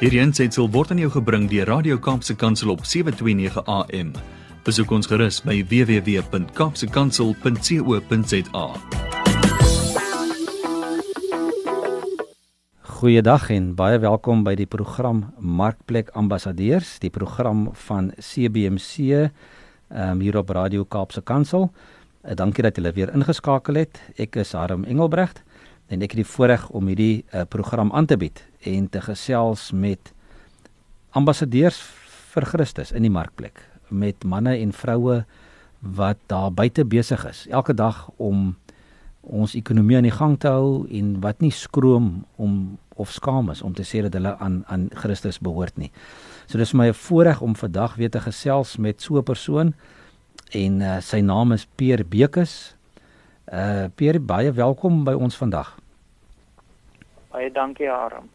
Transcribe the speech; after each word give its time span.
Hierdie 0.00 0.22
aanseit 0.22 0.56
word 0.56 0.94
aan 0.94 1.00
jou 1.02 1.10
gebring 1.12 1.42
deur 1.50 1.68
Radio 1.68 1.98
Kaapse 2.00 2.32
Kansel 2.32 2.70
op 2.72 2.86
7:29 2.88 3.60
AM. 3.68 4.16
Besoek 4.64 4.88
ons 4.96 5.04
gerus 5.06 5.44
by 5.44 5.60
www.kapsekansel.co.za. 5.68 8.64
Goeiedag 12.80 13.50
en 13.50 13.74
baie 13.76 13.98
welkom 14.00 14.42
by 14.42 14.54
die 14.56 14.66
program 14.66 15.34
Markplek 15.36 16.08
Ambassadeurs, 16.16 16.96
die 17.04 17.12
program 17.12 17.68
van 17.72 18.12
CBC 18.16 18.98
um, 19.04 19.30
hier 20.20 20.36
op 20.40 20.48
Radio 20.48 20.84
Kaapse 20.84 21.20
Kansel. 21.20 21.72
Uh, 22.24 22.32
dankie 22.34 22.62
dat 22.64 22.76
julle 22.76 22.92
weer 22.96 23.12
ingeskakel 23.12 23.74
het. 23.74 24.00
Ek 24.16 24.36
is 24.36 24.52
Harm 24.56 24.84
Engelbrecht 24.84 25.42
en 25.92 26.00
ek 26.00 26.16
het 26.16 26.24
die 26.24 26.32
voorreg 26.32 26.70
om 26.72 26.86
hierdie 26.88 27.24
uh, 27.34 27.44
program 27.44 27.92
aan 27.92 28.06
te 28.06 28.16
bied 28.16 28.49
en 28.60 28.88
te 28.88 29.00
gesels 29.00 29.70
met 29.72 30.12
ambassadeurs 31.10 31.80
vir 32.32 32.46
Christus 32.46 32.92
in 32.92 33.02
die 33.02 33.12
markplek 33.12 33.62
met 33.88 34.24
manne 34.24 34.56
en 34.58 34.72
vroue 34.72 35.24
wat 35.80 36.18
daar 36.26 36.52
buite 36.52 36.84
besig 36.84 37.24
is 37.26 37.46
elke 37.50 37.74
dag 37.74 38.10
om 38.16 38.54
ons 39.20 39.54
ekonomie 39.54 39.96
aan 39.96 40.08
die 40.08 40.14
gang 40.14 40.38
te 40.40 40.48
hou 40.48 40.86
en 40.88 41.16
wat 41.24 41.40
nie 41.44 41.52
skroom 41.52 42.22
om 42.40 42.78
of 43.00 43.12
skaam 43.12 43.50
is 43.52 43.62
om 43.62 43.74
te 43.76 43.84
sê 43.84 44.02
dat 44.04 44.16
hulle 44.16 44.36
aan 44.38 44.62
aan 44.68 44.88
Christus 44.94 45.40
behoort 45.40 45.76
nie. 45.80 45.90
So 46.46 46.58
dis 46.58 46.74
my 46.76 46.90
voorreg 46.92 47.40
om 47.40 47.56
vandag 47.56 47.96
weer 48.00 48.10
te 48.12 48.20
gesels 48.20 48.76
met 48.76 49.00
so 49.00 49.18
'n 49.18 49.24
persoon 49.24 49.74
en 50.52 50.80
uh, 50.80 51.00
sy 51.00 51.20
naam 51.20 51.52
is 51.52 51.66
Peer 51.76 52.04
Bekes. 52.08 52.74
Uh 53.52 53.88
Peer, 53.94 54.20
baie 54.20 54.52
welkom 54.52 55.04
by 55.04 55.12
ons 55.12 55.36
vandag. 55.36 55.79
Baie 57.30 57.50
dankie 57.54 57.90
Aram. 57.90 58.26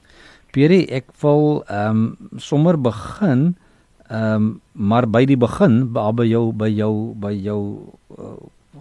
Pierre, 0.55 0.85
ek 0.87 1.11
wil 1.19 1.63
ehm 1.67 2.03
um, 2.03 2.39
sommer 2.39 2.77
begin 2.79 3.55
ehm 4.07 4.35
um, 4.35 4.61
maar 4.71 5.07
by 5.07 5.25
die 5.25 5.37
begin 5.39 5.87
by 5.91 6.23
jou 6.29 6.53
by 6.53 6.69
jou 6.69 7.13
by 7.19 7.33
jou 7.33 7.59
uh, 8.15 8.37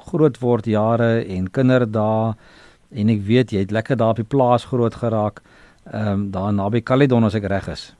grootword 0.07 0.67
jare 0.67 1.25
en 1.37 1.51
kinderdae 1.51 2.35
en 2.95 3.11
ek 3.11 3.27
weet 3.27 3.53
jy 3.53 3.65
het 3.65 3.75
lekker 3.75 3.97
daar 3.97 4.15
op 4.15 4.23
die 4.23 4.31
plaas 4.37 4.69
groot 4.71 4.95
geraak 5.03 5.43
ehm 5.91 6.09
um, 6.09 6.31
daar 6.31 6.53
naby 6.53 6.81
Caledon 6.81 7.25
as 7.25 7.35
ek 7.35 7.51
reg 7.51 7.69
is. 7.69 7.95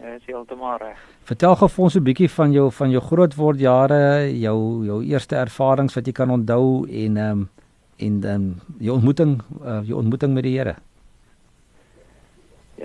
Ja, 0.00 0.14
is 0.18 0.26
heeltemal 0.26 0.78
reg. 0.78 1.00
Vertel 1.24 1.56
gou 1.56 1.68
vir 1.68 1.84
ons 1.84 1.96
'n 1.96 2.04
bietjie 2.04 2.28
van 2.28 2.52
jou 2.52 2.70
van 2.70 2.90
jou 2.90 3.00
grootword 3.00 3.60
jare, 3.60 4.28
jou 4.36 4.84
jou 4.84 5.02
eerste 5.02 5.36
ervarings 5.36 5.94
wat 5.96 6.06
jy 6.06 6.12
kan 6.12 6.30
onthou 6.30 6.84
en 6.88 7.16
ehm 7.16 7.30
um, 7.30 7.48
en 7.96 8.20
dan 8.20 8.34
um, 8.34 8.60
jou 8.78 8.94
ontmoeting 8.96 9.40
uh, 9.64 9.80
jou 9.86 9.98
ontmoeting 9.98 10.34
met 10.34 10.42
die 10.42 10.58
Here. 10.58 10.76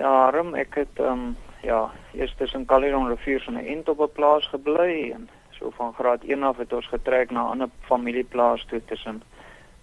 Ja, 0.00 0.30
Ram, 0.32 0.54
ek 0.56 0.78
het 0.78 1.00
ehm 1.02 1.10
um, 1.12 1.32
ja, 1.60 1.90
eers 2.16 2.32
tussen 2.38 2.64
Caledon 2.64 3.08
rivier 3.08 3.42
van 3.44 3.54
'n 3.54 3.66
end 3.66 3.88
op 3.88 3.98
'n 4.00 4.12
plaas 4.12 4.46
gebly 4.48 5.10
en 5.12 5.28
so 5.50 5.70
van 5.70 5.92
graad 5.92 6.22
1 6.24 6.42
af 6.42 6.56
het 6.56 6.72
ons 6.72 6.86
getrek 6.86 7.30
na 7.30 7.42
'n 7.42 7.50
ander 7.50 7.68
familieplaas 7.80 8.64
toe 8.64 8.84
tussen 8.84 9.22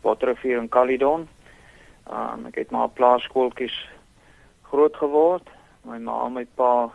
Waterrivier 0.02 0.58
en 0.58 0.70
Caledon. 0.70 1.28
Ehm 2.10 2.40
um, 2.40 2.46
ek 2.46 2.56
het 2.56 2.72
maar 2.72 2.90
plaaskooltjies 2.90 3.90
groot 4.62 4.96
geword. 4.96 5.50
My 5.82 5.98
ma 5.98 6.26
en 6.26 6.34
my 6.34 6.46
pa 6.56 6.90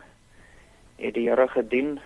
het 0.95 1.13
die 1.13 1.29
Here 1.29 1.47
gedien 1.47 1.99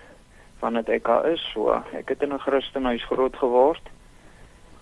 van 0.59 0.73
dit 0.73 0.89
ek 0.89 1.07
is 1.07 1.51
so. 1.51 1.83
Ek 1.93 2.09
het 2.09 2.21
in 2.21 2.33
'n 2.33 2.39
Christenhuis 2.39 3.05
groot 3.05 3.35
geword. 3.35 3.89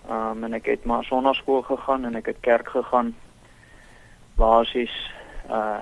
Ehm 0.09 0.31
um, 0.31 0.43
en 0.43 0.53
ek 0.53 0.65
het 0.65 0.85
maar 0.85 1.03
sonnaarskool 1.03 1.61
gegaan 1.61 2.05
en 2.05 2.15
ek 2.15 2.25
het 2.25 2.39
kerk 2.39 2.69
gegaan. 2.69 3.15
Basies 4.35 5.11
uh 5.49 5.79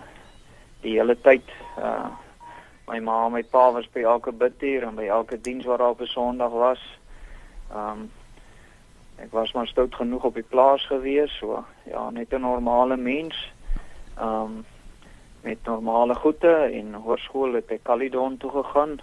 die 0.84 0.98
hele 1.00 1.16
tyd 1.22 1.50
uh 1.78 2.12
my 2.88 3.00
ma 3.00 3.30
my 3.30 3.44
pa 3.44 3.70
was 3.72 3.88
by 3.94 4.04
elke 4.04 4.32
bidtuur 4.36 4.84
en 4.84 4.96
by 4.96 5.06
elke 5.08 5.38
diens 5.42 5.66
waar 5.66 5.78
daar 5.78 5.96
op 5.96 6.02
'n 6.02 6.06
Sondag 6.12 6.52
was. 6.52 6.82
Um 7.72 8.12
ek 9.18 9.32
was 9.32 9.54
maar 9.54 9.68
stout 9.68 9.96
genoeg 9.96 10.24
op 10.24 10.34
die 10.34 10.50
plaas 10.50 10.86
gewees, 10.88 11.38
so 11.38 11.66
ja, 11.86 12.10
net 12.10 12.34
'n 12.34 12.42
normale 12.42 12.98
mens. 12.98 13.52
Um 14.20 14.66
met 15.42 15.64
normale 15.64 16.16
goede 16.16 16.56
en 16.72 16.94
hoërskool 16.94 17.54
het 17.54 17.72
ek 17.72 17.84
Caledon 17.84 18.38
toe 18.38 18.52
gegaan 18.52 19.00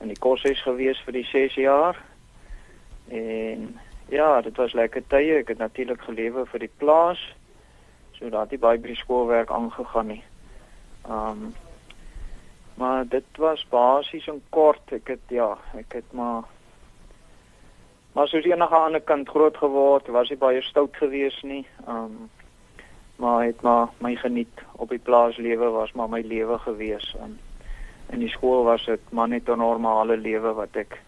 in 0.00 0.08
die 0.08 0.18
koshuis 0.18 0.62
gewees 0.62 0.98
vir 1.06 1.12
die 1.12 1.24
6 1.24 1.54
jaar. 1.54 1.96
En 3.08 3.78
ja, 4.08 4.40
dit 4.40 4.56
was 4.56 4.72
lekker 4.72 5.06
tye. 5.06 5.38
Ek 5.38 5.48
het 5.48 5.58
natuurlik 5.58 6.02
gelewe 6.02 6.46
vir 6.46 6.58
die 6.58 6.70
plaas. 6.76 7.22
So 8.18 8.28
daar 8.28 8.40
het 8.40 8.50
die 8.50 8.58
baie 8.58 8.78
by 8.78 8.88
die 8.88 8.96
skoolwerk 8.96 9.50
aangegaan 9.50 10.06
nie. 10.06 10.22
Ehm 11.08 11.28
um, 11.28 11.54
maar 12.74 13.08
dit 13.08 13.24
was 13.36 13.66
basies 13.68 14.26
en 14.26 14.42
kort. 14.48 14.92
Ek 14.92 15.08
het 15.08 15.20
ja, 15.28 15.58
ek 15.76 15.92
het 15.92 16.12
maar 16.12 16.42
maar 18.12 18.28
soos 18.28 18.44
enige 18.44 18.74
ander 18.74 19.00
kind 19.00 19.28
groot 19.28 19.56
geword, 19.56 20.06
was 20.06 20.28
hy 20.28 20.36
baie 20.36 20.62
stout 20.62 20.96
geweest 20.96 21.42
nie. 21.42 21.66
Ehm 21.86 21.96
um, 21.96 22.30
maar 23.16 23.44
het 23.44 23.60
maar 23.62 23.88
my 23.98 24.16
geniet 24.16 24.62
op 24.72 24.88
die 24.88 24.98
plaaslewe 24.98 25.68
was 25.70 25.92
maar 25.92 26.08
my 26.08 26.20
lewe 26.20 26.58
geweest. 26.58 27.14
Um, 27.14 27.38
in 28.12 28.18
die 28.18 28.28
skool 28.28 28.64
was 28.64 28.84
dit 28.84 29.00
maar 29.10 29.28
net 29.28 29.48
'n 29.48 29.58
normale 29.58 30.16
lewe 30.16 30.52
wat 30.52 30.76
ek 30.76 30.98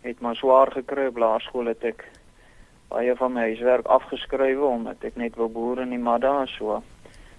het 0.00 0.20
maar 0.20 0.36
swaar 0.36 0.72
gekry 0.72 1.06
op 1.06 1.16
laerskool 1.16 1.66
het 1.66 1.84
ek 1.84 2.04
baie 2.88 3.16
van 3.16 3.32
my 3.32 3.40
huiswerk 3.40 3.86
afgeskryf 3.86 4.58
omdat 4.58 5.04
ek 5.04 5.16
net 5.16 5.36
wou 5.36 5.48
boer 5.48 5.80
in 5.80 5.90
die 5.90 5.98
madda 5.98 6.46
so 6.46 6.82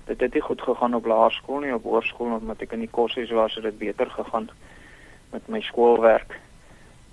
dit 0.05 0.19
het 0.19 0.33
nie 0.33 0.41
goed 0.41 0.61
gegaan 0.61 0.95
op 0.95 1.05
laerskool 1.05 1.59
nie 1.59 1.73
op 1.73 1.83
hoërskool 1.83 2.35
omdat 2.37 2.61
ek 2.61 2.75
in 2.75 2.83
die 2.83 2.91
koshuis 2.91 3.31
was 3.31 3.55
het 3.55 3.63
dit 3.63 3.77
beter 3.77 4.09
gegaan 4.11 4.49
met 5.31 5.47
my 5.47 5.61
skoolwerk. 5.61 6.39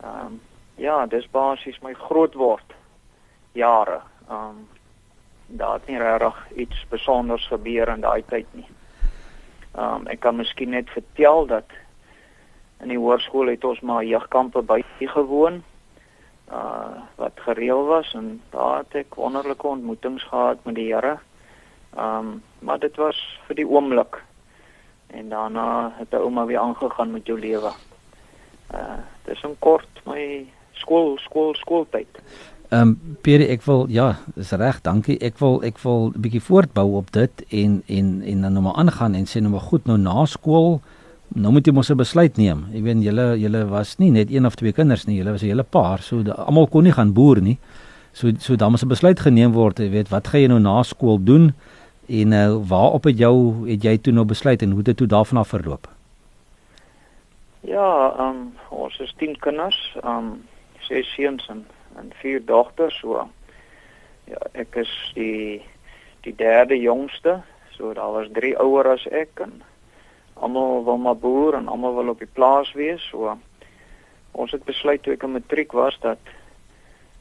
Ehm 0.03 0.27
um, 0.27 0.41
ja, 0.81 1.06
dis 1.06 1.28
basies 1.31 1.78
my 1.84 1.93
grootword 1.95 2.75
jare. 3.53 4.01
Ehm 4.28 4.49
um, 4.49 4.69
daar 5.47 5.73
het 5.73 5.87
nie 5.87 5.99
regtig 5.99 6.37
iets 6.55 6.81
spesiaals 6.81 7.47
gebeur 7.47 7.89
in 7.89 8.01
daai 8.01 8.23
tyd 8.27 8.47
nie. 8.53 8.69
Ehm 9.75 9.95
um, 9.95 10.07
ek 10.07 10.21
kan 10.21 10.37
miskien 10.37 10.71
net 10.71 10.91
vertel 10.91 11.47
dat 11.47 11.78
in 12.81 12.89
die 12.89 12.99
hoërskool 12.99 13.53
het 13.53 13.65
ons 13.65 13.81
maar 13.81 14.05
jeugkampe 14.05 14.62
by 14.62 14.83
gewoon 14.99 15.62
uh 16.51 17.03
wat 17.17 17.41
gereël 17.47 17.84
was 17.87 18.15
en 18.15 18.41
daar 18.51 18.78
het 18.78 18.95
ek 18.95 19.15
wonderlike 19.15 19.67
ontmoetings 19.67 20.25
gehad 20.25 20.65
met 20.65 20.75
die 20.75 20.95
Here. 20.95 21.19
Ehm 21.97 22.19
um, 22.19 22.43
maar 22.59 22.78
dit 22.78 22.97
was 22.97 23.39
vir 23.47 23.56
die 23.56 23.69
oomblik. 23.69 24.23
En 25.06 25.28
daarna 25.28 25.93
het 25.97 26.12
'n 26.12 26.17
ouma 26.17 26.47
weer 26.47 26.59
aangegaan 26.59 27.11
met 27.11 27.27
jou 27.27 27.39
lewe. 27.39 27.73
Uh 28.75 28.99
dis 29.25 29.43
'n 29.43 29.56
kort 29.59 29.89
my 30.06 30.47
skool 30.73 31.19
skool 31.19 31.55
skooltyd. 31.55 32.09
Ehm 32.69 32.81
um, 32.81 33.17
Pierre, 33.21 33.47
ek 33.47 33.62
wil 33.62 33.87
ja, 33.89 34.19
dis 34.34 34.51
reg, 34.51 34.81
dankie. 34.81 35.19
Ek 35.19 35.39
wil 35.39 35.62
ek 35.62 35.78
wil 35.78 36.12
'n 36.15 36.21
bietjie 36.21 36.43
voortbou 36.43 36.97
op 36.97 37.11
dit 37.12 37.45
en 37.49 37.83
en 37.87 38.22
en 38.22 38.41
dan 38.41 38.53
nou 38.53 38.62
maar 38.62 38.75
aangaan 38.75 39.15
en 39.15 39.27
sê 39.27 39.41
nou 39.41 39.51
maar 39.51 39.69
goed 39.71 39.84
nou 39.84 39.99
na 39.99 40.25
skool 40.25 40.81
nou 41.34 41.53
moet 41.53 41.67
jy 41.67 41.72
mos 41.72 41.91
'n 41.91 41.97
besluit 41.97 42.37
neem. 42.37 42.67
Ek 42.75 42.83
weet 42.83 43.03
julle 43.03 43.39
julle 43.39 43.65
was 43.69 43.99
nie 43.99 44.11
net 44.11 44.31
een 44.31 44.47
of 44.47 44.55
twee 44.55 44.72
kinders 44.72 45.07
nie, 45.07 45.17
julle 45.17 45.31
was 45.31 45.43
'n 45.43 45.47
hele 45.47 45.62
paar, 45.62 45.99
so 45.99 46.22
almal 46.22 46.67
kon 46.67 46.83
nie 46.83 46.93
gaan 46.93 47.12
boer 47.12 47.41
nie. 47.41 47.59
So 48.12 48.31
so 48.39 48.57
dan 48.57 48.71
moet 48.71 48.83
'n 48.83 48.89
besluit 48.89 49.21
geneem 49.21 49.53
word, 49.53 49.78
jy 49.78 49.91
weet, 49.91 50.09
wat 50.09 50.28
gaan 50.28 50.41
jy 50.41 50.49
nou 50.49 50.59
na 50.59 50.83
skool 50.83 51.19
doen? 51.25 51.55
En 52.10 52.32
uh, 52.32 52.69
waarop 52.69 53.04
het 53.04 53.19
jou 53.19 53.34
het 53.71 53.82
jy 53.87 53.98
toe 53.98 54.12
nou 54.12 54.25
besluit 54.26 54.62
en 54.62 54.69
hoe 54.75 54.82
het 54.82 54.87
dit 54.91 54.97
toe 54.97 55.06
daarvan 55.06 55.38
af 55.38 55.53
verloop? 55.54 55.87
Ja, 57.60 58.15
ehm 58.19 58.28
um, 58.28 58.41
ons 58.69 58.98
is 58.98 59.15
10 59.19 59.38
kinders, 59.38 59.78
ehm 60.03 60.16
um, 60.16 60.31
ses 60.78 61.15
seuns 61.15 61.47
en 61.48 61.66
en 61.97 62.10
vier 62.22 62.43
dogters 62.44 62.98
so. 62.98 63.28
Ja, 64.25 64.41
ek 64.53 64.75
is 64.82 64.91
die 65.15 65.62
die 66.26 66.34
derde 66.34 66.81
jongste, 66.81 67.41
so 67.76 67.93
daar 67.94 68.12
was 68.12 68.28
drie 68.32 68.56
ouer 68.59 68.88
as 68.88 69.06
ek 69.06 69.41
en 69.47 69.63
almal 70.34 70.84
wil 70.84 70.98
maar 70.98 71.16
boer 71.16 71.54
en 71.54 71.68
almal 71.68 71.95
wil 71.95 72.09
op 72.09 72.18
die 72.18 72.33
plaas 72.34 72.72
wees, 72.72 73.06
so 73.10 73.39
ons 74.33 74.51
het 74.51 74.65
besluit 74.65 75.03
toe 75.03 75.15
ek 75.15 75.22
in 75.22 75.36
matriek 75.39 75.72
was 75.72 75.98
dat 76.03 76.18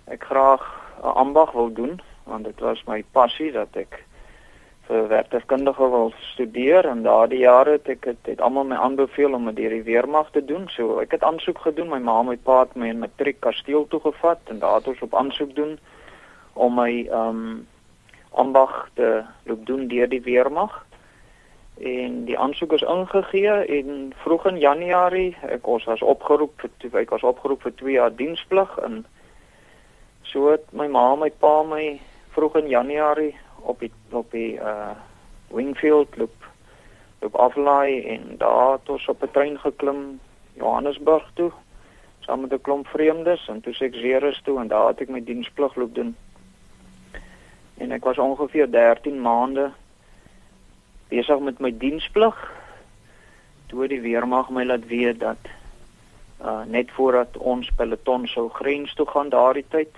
ek 0.10 0.24
graag 0.24 0.66
'n 1.04 1.14
ambag 1.26 1.52
wil 1.52 1.74
doen 1.74 2.02
want 2.24 2.46
dit 2.46 2.60
was 2.60 2.84
my 2.88 3.04
passie 3.12 3.52
dat 3.52 3.76
ek 3.76 4.06
vir 4.90 5.08
werktuigkundige 5.08 5.88
wil 5.94 6.12
studeer 6.32 6.88
en 6.90 7.04
daardie 7.06 7.44
jare 7.44 7.78
het 7.78 7.90
ek 7.94 8.08
het, 8.10 8.22
het 8.26 8.42
almal 8.42 8.66
my 8.72 8.78
aanbeveel 8.82 9.36
om 9.38 9.46
dit 9.52 9.62
die 9.62 9.84
weermag 9.86 10.32
te 10.34 10.42
doen. 10.42 10.66
So 10.74 10.98
ek 11.04 11.14
het 11.14 11.24
aansoek 11.24 11.62
gedoen. 11.62 11.92
My 11.94 12.00
ma 12.02 12.20
en 12.24 12.32
my 12.32 12.38
pa 12.38 12.64
het 12.64 12.74
my 12.74 12.90
in 12.90 13.04
matriek 13.04 13.38
kasteel 13.46 13.86
toe 13.92 14.00
gevat 14.02 14.50
en 14.50 14.62
daar 14.64 14.80
het 14.80 14.90
ons 14.90 15.04
op 15.06 15.14
aansoek 15.16 15.54
doen 15.56 15.78
om 16.54 16.80
my 16.82 16.92
ehm 17.06 17.44
um, 17.44 17.68
ambag 18.40 18.90
te 18.94 19.24
loop 19.50 19.66
doen 19.66 19.88
deur 19.90 20.10
die 20.10 20.22
weermag. 20.22 20.74
En 21.82 22.24
die 22.26 22.38
aansoek 22.38 22.74
is 22.78 22.86
ingegee 22.86 23.54
en 23.78 24.14
vroeg 24.24 24.46
in 24.52 24.58
Januarie 24.58 25.38
ek 25.50 25.66
was 25.66 26.02
opgeroep 26.02 26.66
vir 26.66 27.02
ek 27.02 27.14
was 27.14 27.26
opgeroep 27.26 27.62
vir 27.62 27.76
2 27.82 27.94
jaar 27.98 28.16
diensplig 28.16 28.78
en 28.86 29.06
so 30.24 30.50
het 30.50 30.66
my 30.74 30.88
ma 30.88 31.12
en 31.14 31.24
my 31.26 31.30
pa 31.30 31.62
my 31.64 32.00
vroeg 32.34 32.58
in 32.64 32.74
Januarie 32.74 33.36
op 33.62 33.80
die 33.80 33.92
op 34.10 34.32
die 34.32 34.54
uh 34.54 34.92
Wingfield 35.50 36.18
loop 36.18 36.46
loop 37.20 37.36
aflaai 37.36 38.04
en 38.04 38.36
daar 38.38 38.72
het 38.72 38.90
ons 38.90 39.08
op 39.08 39.24
'n 39.24 39.32
trein 39.32 39.60
geklim 39.60 40.20
Johannesburg 40.54 41.32
toe 41.34 41.52
saam 42.20 42.42
met 42.42 42.54
'n 42.54 42.62
klomp 42.62 42.88
vreemdes 42.88 43.48
en 43.48 43.62
toe 43.62 43.74
ek 43.80 43.94
Zeres 43.94 44.42
toe 44.42 44.60
en 44.60 44.68
daar 44.68 44.88
het 44.88 45.02
ek 45.02 45.10
my 45.10 45.24
diensplig 45.24 45.76
loop 45.76 45.96
doen. 45.96 46.16
En 47.78 47.92
ek 47.92 48.04
was 48.04 48.18
ongeveer 48.18 48.72
13 48.72 49.22
maande 49.22 49.72
besig 51.08 51.40
met 51.40 51.60
my 51.60 51.72
diensplig 51.78 52.52
toe 53.68 53.88
die 53.88 54.02
weermag 54.02 54.50
my 54.50 54.64
laat 54.64 54.86
weet 54.88 55.20
dat 55.20 55.42
uh 56.42 56.62
net 56.66 56.92
voordat 56.92 57.38
ons 57.38 57.70
peloton 57.76 58.28
sou 58.28 58.50
grens 58.50 58.94
toe 58.94 59.06
gaan 59.06 59.30
daardie 59.30 59.66
tyd 59.70 59.98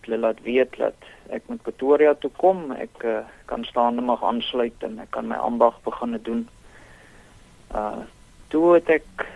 hulle 0.00 0.18
laat 0.18 0.40
weet 0.42 0.76
dat 0.76 0.94
ek 1.30 1.48
met 1.48 1.62
Pretoria 1.62 2.14
toe 2.14 2.30
kom 2.38 2.70
ek 2.72 3.04
uh, 3.04 3.20
kan 3.50 3.64
staande 3.64 4.02
mag 4.02 4.22
aansluit 4.24 4.82
en 4.86 4.98
ek 5.02 5.10
kan 5.16 5.28
my 5.28 5.38
ambag 5.42 5.78
begin 5.84 6.18
doen. 6.22 6.46
Uh 7.74 8.04
toe 8.48 8.76
het 8.76 8.90
ek 9.00 9.26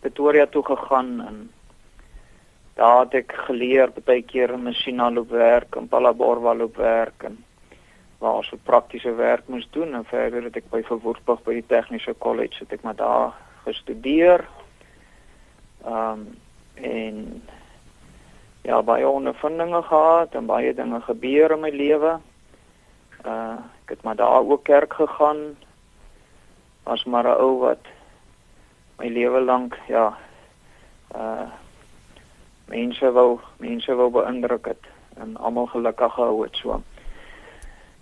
Pretoria 0.00 0.46
toe 0.46 0.62
gegaan 0.64 1.20
en 1.20 1.40
daar 2.80 3.04
het 3.04 3.14
ek 3.20 3.34
geleer 3.48 3.92
baie 4.06 4.22
keer 4.24 4.54
in 4.56 4.64
masjiena 4.64 5.10
loop 5.12 5.28
werk 5.36 5.76
en 5.76 5.88
Palaborwa 5.92 6.54
loop 6.56 6.80
werk 6.80 7.28
en 7.28 7.36
waar 8.20 8.40
ons 8.40 8.52
praktiese 8.64 9.12
werk 9.16 9.48
moes 9.48 9.68
doen 9.76 9.94
en 9.94 10.04
verder 10.08 10.48
het 10.48 10.56
ek 10.56 10.70
by 10.72 10.80
Verwoerdburg 10.88 11.44
by 11.44 11.58
die 11.58 11.68
tegniese 11.68 12.14
kollege 12.24 12.64
het 12.64 12.72
ek 12.76 12.84
maar 12.84 12.96
daar 12.96 13.36
gestudeer. 13.66 14.46
Ehm 15.84 16.24
um, 16.24 16.30
en 16.80 17.42
ja 18.62 18.82
baie 18.82 19.08
ondervindinge 19.08 19.82
gehad 19.82 20.34
en 20.34 20.46
baie 20.46 20.74
dinge 20.74 21.00
gebeur 21.00 21.50
in 21.50 21.60
my 21.60 21.70
lewe. 21.70 22.18
Uh 23.24 23.56
ek 23.84 23.96
het 23.96 24.02
maar 24.02 24.16
daar 24.16 24.44
ook 24.46 24.64
kerk 24.64 24.92
gegaan. 24.94 25.56
Was 26.84 27.04
maar 27.04 27.24
'n 27.24 27.40
ou 27.40 27.58
wat 27.58 27.84
my 28.98 29.08
lewe 29.08 29.40
lank 29.40 29.78
ja 29.88 30.16
uh 31.14 31.48
mense 32.68 33.12
wou 33.12 33.40
mense 33.58 33.94
wou 33.94 34.10
beïndruk 34.10 34.66
het 34.66 34.84
en 35.16 35.36
almal 35.36 35.66
gelukkig 35.66 36.12
gehou 36.14 36.42
het 36.42 36.56
so. 36.56 36.82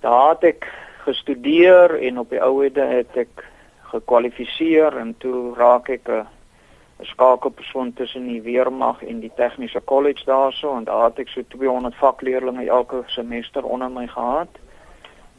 Daar 0.00 0.28
het 0.28 0.44
ek 0.44 0.68
gestudeer 1.04 2.02
en 2.02 2.18
op 2.18 2.30
die 2.30 2.42
ouede 2.42 2.84
het 2.84 3.16
ek 3.16 3.44
gekwalifiseer 3.92 4.96
en 4.98 5.14
toe 5.18 5.54
raak 5.54 5.88
ek 5.88 6.08
'n 6.08 6.26
skakelpersoon 7.00 7.92
tussen 7.92 8.26
die 8.26 8.42
weermag 8.42 9.02
en 9.02 9.20
die 9.20 9.32
tegniese 9.34 9.80
kollege 9.80 10.24
daarso 10.24 10.76
en 10.76 10.84
daar 10.84 11.04
het 11.04 11.18
ek 11.18 11.28
so 11.28 11.42
200 11.48 11.94
vakleerlinge 11.94 12.66
elke 12.66 13.02
semester 13.06 13.64
onder 13.64 13.90
my 13.90 14.06
gehad. 14.06 14.48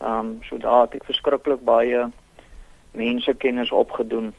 Ehm 0.01 0.19
um, 0.19 0.37
so 0.43 0.57
daar 0.57 0.81
het 0.81 0.95
ek 0.95 1.03
verskriklik 1.05 1.63
baie 1.63 2.07
mense 2.91 3.33
kennis 3.33 3.71
opgedoen 3.71 4.33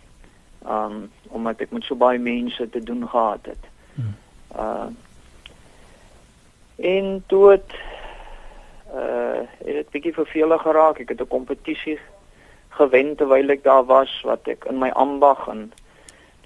um 0.69 1.11
omdat 1.29 1.61
ek 1.61 1.71
met 1.71 1.85
so 1.85 1.97
baie 1.97 2.19
mense 2.19 2.69
te 2.71 2.83
doen 2.83 3.09
gehad 3.09 3.47
het. 3.47 3.65
Hmm. 3.95 4.17
Uh 4.57 4.89
en 6.81 7.25
toe 7.27 7.51
het 7.51 7.75
uh 8.95 9.45
het 9.65 9.75
dit 9.77 9.91
bietjie 9.91 10.15
vervelig 10.15 10.63
geraak. 10.63 10.99
Ek 10.99 11.09
het 11.09 11.21
'n 11.21 11.29
kompetisie 11.29 11.99
gewen 12.69 13.17
terwyl 13.17 13.51
ek 13.51 13.63
daar 13.63 13.85
was 13.85 14.21
wat 14.25 14.49
ek 14.49 14.65
in 14.65 14.79
my 14.79 14.89
ambag 14.89 15.49
en 15.49 15.73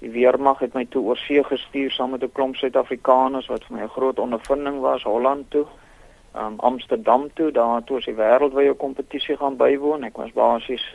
die 0.05 0.13
weermag 0.13 0.59
het 0.61 0.75
my 0.77 0.83
toe 0.93 1.01
oor 1.09 1.17
see 1.17 1.41
gestuur 1.43 1.91
saam 1.91 2.11
met 2.13 2.23
'n 2.23 2.31
klomp 2.37 2.55
Suid-Afrikaners 2.55 3.47
wat 3.49 3.63
vir 3.65 3.77
my 3.77 3.83
'n 3.83 3.95
groot 3.97 4.19
ondervinding 4.19 4.79
was 4.79 5.03
Holland 5.03 5.49
toe. 5.49 5.65
Um 6.35 6.59
Amsterdam 6.59 7.29
toe, 7.33 7.51
daar 7.51 7.75
het 7.75 7.91
ons 7.91 8.05
die 8.05 8.13
wêreldwye 8.13 8.73
kompetisie 8.73 9.37
gaan 9.37 9.57
bywoon. 9.57 10.03
Ek 10.03 10.17
was 10.17 10.31
basies 10.31 10.85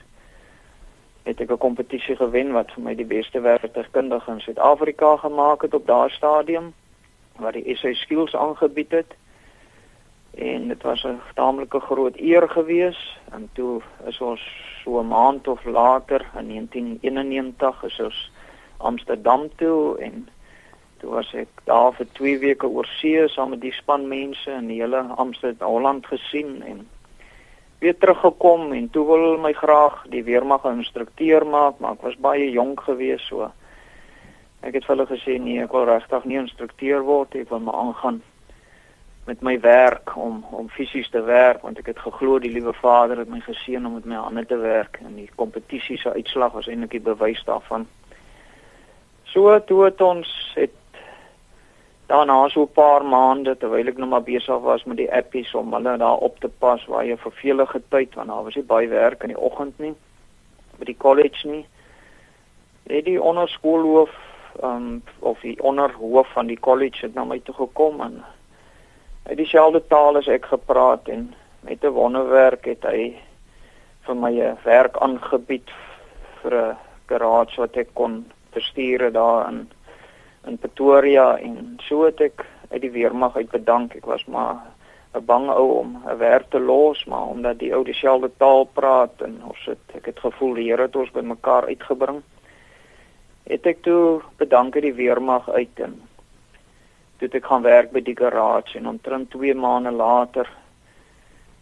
het 1.23 1.41
ek 1.41 1.51
'n 1.51 1.59
kompetisie 1.59 2.17
gewen 2.17 2.53
wat 2.53 2.71
vir 2.73 2.83
my 2.83 2.95
die 2.95 3.05
beste 3.05 3.41
werktuigkundige 3.41 4.31
in 4.31 4.41
Suid-Afrika 4.41 5.17
gemaak 5.17 5.63
het 5.63 5.75
op 5.75 5.87
daardie 5.87 6.17
stadium 6.17 6.73
wat 7.37 7.53
die 7.53 7.77
SA 7.77 7.93
Skills 7.93 8.35
aangebied 8.35 8.91
het. 8.91 9.15
En 10.35 10.69
dit 10.69 10.83
was 10.83 11.05
'n 11.05 11.21
taamlike 11.35 11.81
groot 11.81 12.17
eer 12.17 12.49
gewees 12.49 13.19
en 13.33 13.49
toe 13.53 13.83
is 14.07 14.21
ons 14.21 14.41
so 14.85 15.01
'n 15.01 15.09
maand 15.09 15.49
of 15.49 15.65
later 15.65 16.21
in 16.39 16.47
1991 16.47 17.83
is 17.85 18.01
ons 18.01 18.31
Amsterdam 18.81 19.49
toe 19.57 19.99
en 20.01 20.29
toe 21.01 21.11
was 21.11 21.33
ek 21.35 21.63
daar 21.65 21.93
vir 21.97 22.09
2 22.19 22.39
weke 22.39 22.69
oor 22.69 22.89
see 23.01 23.29
saam 23.29 23.55
met 23.55 23.63
die 23.65 23.75
span 23.77 24.09
mense 24.09 24.51
in 24.53 24.69
die 24.69 24.81
hele 24.83 25.03
Amsterdam 25.17 25.69
Holland 25.69 26.07
gesien 26.07 26.63
en 26.63 26.83
weer 27.81 27.97
teruggekom 27.97 28.73
en 28.77 28.91
toe 28.93 29.07
wil 29.07 29.39
my 29.41 29.53
graag 29.57 30.03
die 30.13 30.25
weermag 30.25 30.67
instrukteur 30.69 31.47
maak, 31.47 31.79
maar 31.81 31.97
ek 31.97 32.05
was 32.05 32.19
baie 32.21 32.51
jonk 32.53 32.83
gewees 32.85 33.25
so. 33.29 33.49
Ek 34.61 34.77
het 34.77 34.89
hulle 34.91 35.07
gesê 35.09 35.39
nee, 35.41 35.63
ek 35.65 35.73
wil 35.73 35.89
regtig 35.89 36.27
nie 36.29 36.43
instrukteur 36.43 37.07
word 37.07 37.39
ek 37.41 37.49
wil 37.49 37.65
maar 37.65 37.81
aangaan 37.81 38.21
met 39.31 39.41
my 39.47 39.61
werk 39.61 40.17
om 40.17 40.45
om 40.51 40.69
fisies 40.69 41.09
te 41.11 41.23
werk 41.23 41.63
want 41.63 41.79
ek 41.79 41.93
het 41.93 42.01
geglo 42.05 42.39
die 42.43 42.53
liewe 42.53 42.73
Vader 42.77 43.21
het 43.23 43.29
my 43.31 43.41
geseën 43.45 43.85
om 43.87 43.97
met 43.99 44.09
my 44.13 44.19
hande 44.19 44.45
te 44.49 44.59
werk 44.61 44.99
en 45.05 45.17
die 45.17 45.29
kompetisie 45.37 45.99
se 46.01 46.13
uitslag 46.13 46.53
was 46.57 46.69
eintlik 46.69 46.97
die 46.97 47.05
bewys 47.09 47.43
daarvan. 47.49 47.87
So 49.33 49.59
toe 49.65 49.85
het 49.85 50.01
ons 50.01 50.29
het 50.55 50.75
daarna 52.11 52.49
so 52.49 52.63
'n 52.63 52.73
paar 52.75 53.05
maande 53.05 53.57
terwyl 53.57 53.89
ek 53.89 53.97
nog 53.97 54.09
maar 54.09 54.23
besig 54.23 54.61
was 54.61 54.85
met 54.85 54.97
die 54.97 55.13
appies 55.13 55.55
om 55.55 55.73
hulle 55.73 55.97
daar 55.97 56.17
op 56.17 56.41
te 56.41 56.49
pas 56.49 56.87
waar 56.87 57.05
jy 57.05 57.17
vervelige 57.17 57.83
tyd 57.89 58.15
want 58.15 58.29
daar 58.29 58.45
was 58.45 58.55
nie 58.55 58.65
baie 58.65 58.89
werk 58.89 59.23
in 59.23 59.29
die 59.29 59.41
oggend 59.41 59.79
nie 59.79 59.95
by 60.79 60.85
die 60.85 60.97
college 60.97 61.49
nie. 61.49 61.67
Het 62.87 63.05
die 63.05 63.23
onderskoolhoof 63.23 64.11
um, 64.63 65.03
of 65.19 65.41
die 65.41 65.63
onderhoof 65.63 66.33
van 66.33 66.47
die 66.47 66.61
college 66.61 67.07
het 67.07 67.15
na 67.15 67.25
my 67.25 67.39
toe 67.39 67.55
gekom 67.55 68.01
en 68.01 68.25
hy 69.29 69.35
dieselfde 69.35 69.87
taal 69.87 70.17
as 70.17 70.29
ek 70.29 70.45
gepraat 70.45 71.09
en 71.09 71.35
met 71.61 71.85
'n 71.85 71.95
wonderwerk 71.95 72.65
het 72.65 72.83
hy 72.83 73.15
vir 74.07 74.17
my 74.17 74.33
'n 74.41 74.59
werk 74.65 74.97
aangebied 74.97 75.71
vir 76.43 76.55
'n 76.55 76.77
garage 77.07 77.61
wat 77.61 77.77
ek 77.77 77.95
kon 77.95 78.25
bestuur 78.55 79.13
daar 79.13 79.49
in 79.49 79.69
in 80.49 80.59
Pretoria 80.59 81.37
en 81.39 81.77
so 81.85 82.05
het 82.05 82.21
ek 82.21 82.45
uit 82.71 82.81
die 82.81 82.93
weermag 82.95 83.37
uit 83.37 83.51
bedank. 83.51 83.95
Ek 83.95 84.07
was 84.09 84.25
maar 84.25 84.57
'n 85.15 85.25
bang 85.25 85.49
ou 85.51 85.79
om 85.79 86.03
'n 86.07 86.19
werk 86.19 86.51
te 86.51 86.61
los, 86.61 87.05
maar 87.05 87.27
omdat 87.27 87.59
die 87.59 87.75
ou 87.75 87.85
dieselfde 87.85 88.31
taal 88.37 88.65
praat 88.65 89.23
en 89.23 89.43
ons 89.45 89.65
het 89.67 89.85
ek 89.95 90.07
het 90.07 90.19
gevoel 90.19 90.55
die 90.55 90.69
Here 90.71 90.83
het 90.83 90.97
ons 90.97 91.11
bymekaar 91.11 91.67
uitgebring. 91.67 92.23
Het 93.45 93.67
ek 93.67 93.83
toe 93.83 94.23
bedank 94.37 94.75
uit 94.75 94.83
die 94.83 94.95
weermag 94.95 95.51
uit 95.51 95.81
en 95.81 96.01
toe 97.19 97.29
ek 97.29 97.45
gaan 97.45 97.63
werk 97.63 97.91
by 97.93 98.01
die 98.01 98.17
garage 98.17 98.79
en 98.79 98.87
omtrent 98.87 99.31
2 99.31 99.55
maande 99.55 99.91
later 99.91 100.49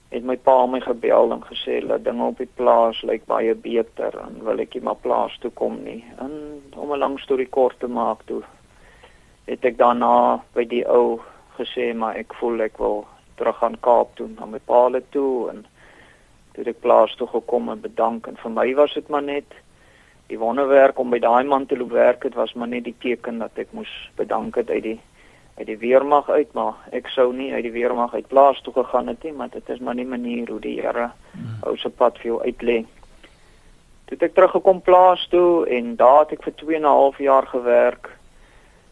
het 0.08 0.24
my 0.24 0.36
pa 0.36 0.66
my 0.66 0.80
gebel 0.80 1.32
en 1.32 1.42
gesê 1.44 1.80
dat 1.86 2.04
dinge 2.04 2.24
op 2.24 2.38
die 2.38 2.50
plaas 2.60 3.02
lyk 3.02 3.26
baie 3.26 3.54
beter 3.54 4.14
en 4.22 4.38
wil 4.44 4.60
ek 4.60 4.74
nie 4.74 4.82
maar 4.82 5.02
plaas 5.02 5.36
toe 5.42 5.50
kom 5.50 5.82
nie. 5.84 6.04
En 6.18 6.62
om 6.76 6.92
'n 6.92 6.98
lang 6.98 7.18
storie 7.20 7.48
kort 7.48 7.78
te 7.80 7.88
maak, 7.88 8.22
toe 8.24 8.42
het 9.48 9.64
ek 9.64 9.76
daarna 9.78 10.42
by 10.54 10.64
die 10.64 10.84
ou 10.88 11.20
gesê 11.58 11.94
maar 11.94 12.16
ek 12.16 12.34
voel 12.40 12.60
ek 12.60 12.78
wil 12.78 13.06
terug 13.36 13.56
gaan 13.60 13.76
Kaap 13.80 14.14
toe 14.18 14.28
na 14.28 14.46
my 14.46 14.58
paale 14.58 15.00
toe 15.14 15.48
en 15.50 15.64
toe 16.52 16.64
ek 16.64 16.80
plaas 16.80 17.14
toe 17.16 17.28
gekom 17.32 17.68
en 17.72 17.80
bedank 17.80 18.26
en 18.26 18.36
vir 18.36 18.50
my 18.50 18.74
was 18.74 18.94
dit 18.94 19.08
maar 19.08 19.22
net 19.22 19.56
die 20.28 20.38
wonderwerk 20.38 20.98
om 20.98 21.10
by 21.10 21.20
daai 21.24 21.44
man 21.48 21.66
te 21.66 21.76
loop 21.76 21.94
werk 21.96 22.26
het 22.28 22.34
was 22.34 22.52
maar 22.54 22.68
net 22.68 22.84
die 22.84 22.96
teken 23.04 23.38
dat 23.38 23.56
ek 23.56 23.72
moes 23.72 23.92
bedank 24.16 24.60
het 24.60 24.70
uit 24.70 24.82
die 24.82 25.00
uit 25.58 25.66
die 25.66 25.78
weermag 25.78 26.30
uit 26.30 26.52
maar 26.54 26.74
ek 26.90 27.08
sou 27.08 27.32
nie 27.32 27.52
uit 27.52 27.62
die 27.62 27.74
weermag 27.74 28.14
uit 28.14 28.28
plaas 28.28 28.60
toe 28.62 28.72
gegaan 28.72 29.06
het 29.06 29.22
nie 29.22 29.32
maar 29.32 29.50
dit 29.50 29.68
is 29.68 29.78
maar 29.78 29.94
nie 29.94 30.06
manier 30.06 30.50
hoe 30.50 30.60
die 30.60 30.80
Here 30.80 31.10
hmm. 31.32 31.58
ou 31.66 31.76
se 31.76 31.90
pad 31.90 32.18
vir 32.18 32.32
jou 32.32 32.40
uitlê 32.44 32.84
Toe 34.08 34.16
ek 34.24 34.32
teruggekom 34.32 34.78
plaas 34.80 35.26
toe 35.28 35.66
en 35.68 35.96
daar 36.00 36.22
het 36.22 36.38
ek 36.38 36.46
vir 36.46 36.54
2 36.56 36.76
en 36.76 36.86
'n 36.86 36.96
half 36.96 37.18
jaar 37.20 37.46
gewerk 37.46 38.08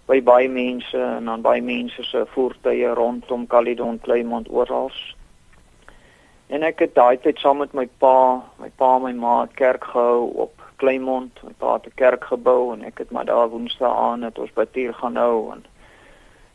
by 0.06 0.20
baie 0.23 0.49
mense 0.49 0.99
en 0.99 1.28
aan 1.28 1.42
baie 1.42 1.62
mense 1.62 2.02
se 2.04 2.25
voertuie 2.35 2.90
rondom 2.94 3.46
Caledon, 3.46 3.99
Kleinmond 4.00 4.50
oral. 4.50 4.92
En 6.46 6.62
ek 6.62 6.85
het 6.85 6.94
daai 6.94 7.16
tyd 7.18 7.38
saam 7.42 7.58
met 7.58 7.73
my 7.75 7.88
pa, 7.99 8.42
my 8.62 8.70
pa 8.76 8.96
en 8.96 9.02
my 9.02 9.12
ma 9.12 9.40
het 9.40 9.54
kerk 9.58 9.85
gehou 9.85 10.30
op 10.46 10.62
Kleinmond. 10.76 11.42
My 11.42 11.54
pa 11.58 11.73
het 11.73 11.87
'n 11.87 11.94
kerk 11.94 12.25
gebou 12.25 12.73
en 12.73 12.85
ek 12.85 12.99
het 12.99 13.11
maar 13.11 13.25
daar 13.25 13.49
woensdae 13.49 13.88
aan 13.88 14.23
het 14.23 14.38
ons 14.38 14.52
batuur 14.52 14.94
gaan 14.94 15.16
hou 15.16 15.52
en 15.52 15.64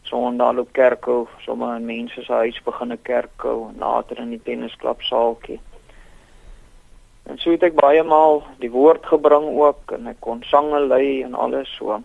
Sondag 0.04 0.56
loop 0.56 0.72
kerk 0.74 1.06
hou, 1.06 1.28
sommer 1.46 1.76
in 1.78 1.86
mense 1.86 2.24
se 2.24 2.34
huis 2.34 2.62
begin 2.66 2.92
'n 2.92 3.02
kerk 3.04 3.44
hou 3.44 3.70
en 3.70 3.78
later 3.80 4.20
in 4.20 4.30
die 4.30 4.42
tennisklub 4.44 5.02
saaltjie. 5.02 5.60
En 7.24 7.38
so 7.38 7.52
het 7.52 7.64
ek 7.64 7.76
baie 7.76 8.04
maal 8.04 8.44
die 8.60 8.72
woord 8.72 9.06
gebring 9.06 9.46
ook 9.58 9.92
en 9.92 10.08
ek 10.08 10.20
kon 10.20 10.44
sange 10.44 10.80
lei 10.80 11.24
en 11.24 11.34
alles 11.34 11.76
so. 11.78 12.02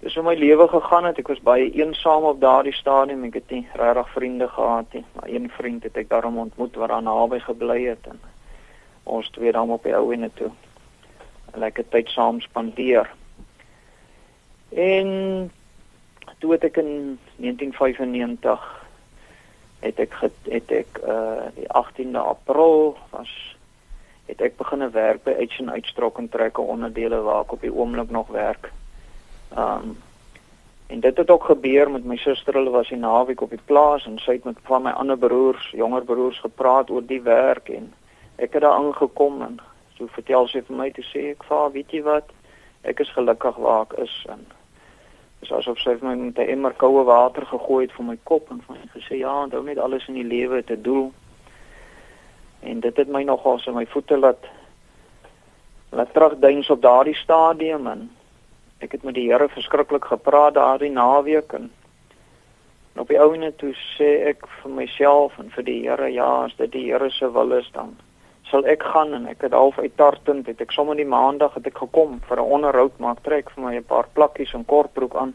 Dis 0.00 0.14
hoe 0.14 0.22
my 0.22 0.34
lewe 0.38 0.68
gegaan 0.68 1.04
het. 1.04 1.18
Ek 1.18 1.28
was 1.28 1.42
baie 1.42 1.70
eensaam 1.74 2.22
op 2.22 2.40
daardie 2.40 2.72
stadium. 2.72 3.24
Ek 3.24 3.34
het 3.34 3.50
nie 3.50 3.66
regtig 3.74 4.10
vriende 4.14 4.48
gehad 4.48 4.92
nie. 4.94 5.04
Maar 5.12 5.28
een 5.28 5.50
vriend 5.50 5.82
het 5.82 5.96
ek 5.96 6.08
daarom 6.08 6.38
ontmoet 6.38 6.76
wat 6.76 6.88
daar 6.88 7.02
naby 7.02 7.40
gebly 7.42 7.82
het 7.88 8.06
en 8.06 8.20
ons 9.08 9.30
twee 9.30 9.52
dan 9.52 9.70
op 9.70 9.82
die 9.82 9.96
ou 9.96 10.12
en 10.12 10.30
toe 10.34 10.50
lekker 11.54 11.84
tyd 11.88 12.08
saam 12.08 12.40
spandeer. 12.40 13.10
En 14.68 15.50
toe 16.38 16.52
het 16.52 16.64
ek 16.64 16.76
in 16.76 17.18
1995 17.36 18.66
het 19.80 19.98
ek 19.98 20.14
het 20.50 20.72
ek 20.72 20.98
uh 21.02 21.50
die 21.54 21.68
18de 21.68 22.18
April 22.18 22.96
was 23.10 23.30
het 24.26 24.42
ek 24.44 24.58
begin 24.58 24.90
werk 24.90 25.22
by 25.24 25.34
Uitstrok 25.38 26.18
en 26.18 26.28
Trekker 26.28 26.64
onderdele 26.64 27.20
waar 27.24 27.46
ek 27.46 27.52
op 27.52 27.62
die 27.64 27.72
oomblik 27.72 28.10
nog 28.10 28.28
werk. 28.34 28.72
Um 29.56 29.96
en 30.88 31.00
dit 31.00 31.16
het 31.16 31.30
ook 31.30 31.44
gebeur 31.44 31.90
met 31.90 32.04
my 32.04 32.16
suster, 32.16 32.54
hulle 32.54 32.70
was 32.70 32.90
in 32.90 33.00
naweek 33.04 33.40
op 33.40 33.50
die 33.50 33.64
plaas 33.64 34.06
en 34.06 34.16
sy 34.18 34.38
het 34.38 34.44
met 34.44 34.56
van 34.64 34.82
my 34.82 34.90
ander 34.90 35.18
broers, 35.18 35.70
jonger 35.76 36.04
broers 36.04 36.40
gepraat 36.40 36.90
oor 36.90 37.04
die 37.04 37.20
werk 37.22 37.68
en 37.68 37.92
ek 38.36 38.56
het 38.56 38.64
daar 38.64 38.78
aangekom 38.80 39.42
en 39.42 39.58
so 39.98 40.08
vertel 40.16 40.48
sy 40.48 40.62
vir 40.64 40.76
my 40.76 40.88
te 40.96 41.04
sê 41.10 41.26
ek 41.34 41.44
va, 41.44 41.66
weet 41.74 41.92
jy 41.92 42.00
wat? 42.06 42.32
Ek 42.88 43.00
is 43.04 43.12
gelukkig 43.12 43.56
waar 43.60 43.84
ek 43.84 43.98
is 44.06 44.14
en 44.32 44.46
dis 45.40 45.52
asof 45.54 45.78
sy 45.78 45.96
my 46.02 46.14
met 46.14 46.38
'n 46.38 46.50
emmer 46.50 46.74
koue 46.74 47.04
water 47.04 47.46
gegooi 47.46 47.86
het 47.86 47.92
vir 47.96 48.04
my 48.04 48.18
kop 48.24 48.50
en 48.50 48.60
vir 48.66 48.76
my 48.76 48.86
gesê 48.94 49.18
ja, 49.18 49.42
onthou 49.42 49.62
net 49.62 49.78
alles 49.78 50.08
in 50.08 50.14
die 50.14 50.30
lewe 50.36 50.64
te 50.64 50.80
doel. 50.80 51.12
En 52.62 52.80
dit 52.80 52.96
het 52.96 53.08
my 53.08 53.22
nogal 53.22 53.58
so 53.58 53.72
my 53.72 53.86
voete 53.86 54.16
laat 54.16 54.44
laat 55.90 56.12
terugduins 56.12 56.70
op 56.70 56.82
daardie 56.82 57.16
stadium 57.16 57.86
en 57.86 58.10
ek 58.78 58.92
het 58.92 59.02
met 59.02 59.14
die 59.14 59.30
Here 59.30 59.48
verskriklik 59.48 60.04
gepraat 60.04 60.54
daardie 60.54 60.90
naweek 60.90 61.52
en, 61.52 61.70
en 62.94 63.00
op 63.00 63.08
die 63.08 63.20
ouene 63.20 63.52
toe 63.56 63.72
sê 63.96 64.10
ek 64.28 64.44
vir 64.62 64.70
myself 64.70 65.38
en 65.38 65.50
vir 65.50 65.64
die 65.64 65.80
Here 65.86 66.10
ja 66.12 66.44
as 66.44 66.54
dit 66.56 66.72
die 66.72 66.84
Here 66.90 67.10
se 67.10 67.30
wil 67.32 67.52
is 67.52 67.70
dan 67.72 67.96
sal 68.50 68.64
ek 68.66 68.82
gaan 68.82 69.14
en 69.14 69.26
ek 69.26 69.42
het 69.46 69.52
half 69.52 69.78
uittartend 69.78 70.46
het 70.46 70.60
ek 70.60 70.72
sommer 70.72 70.96
die 70.96 71.08
maandag 71.08 71.54
het 71.54 71.66
ek 71.66 71.78
gekom 71.78 72.20
vir 72.28 72.36
'n 72.36 72.52
onderhoud 72.58 72.98
maar 72.98 73.16
ek 73.16 73.22
trek 73.22 73.50
vir 73.50 73.64
my 73.64 73.74
'n 73.76 73.84
paar 73.84 74.08
plakkies 74.12 74.54
en 74.54 74.64
kortbroek 74.64 75.16
aan 75.16 75.34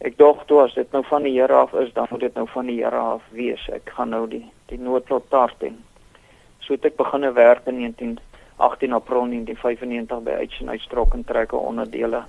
ek 0.00 0.18
dog 0.18 0.44
toe 0.46 0.62
as 0.62 0.74
dit 0.74 0.92
nou 0.92 1.02
van 1.02 1.22
die 1.22 1.40
Here 1.40 1.54
af 1.54 1.74
is 1.74 1.92
dan 1.92 2.06
moet 2.10 2.20
dit 2.20 2.34
nou 2.34 2.46
van 2.46 2.66
die 2.66 2.82
Here 2.82 2.96
af 2.96 3.22
wees 3.30 3.68
ek 3.68 3.90
gaan 3.96 4.10
nou 4.10 4.26
die 4.28 4.50
die 4.66 4.78
noodlot 4.78 5.30
tarten 5.30 5.84
so 6.60 6.72
het 6.72 6.84
ek 6.84 6.96
begine 6.96 7.32
werk 7.32 7.66
in 7.66 7.78
19 7.78 8.18
18 8.56 8.92
April 8.92 9.26
1995 9.26 10.22
by 10.22 10.30
Action 10.42 10.70
Uitstrok 10.70 11.14
en 11.14 11.24
Trekker 11.24 11.58
onderdele. 11.58 12.24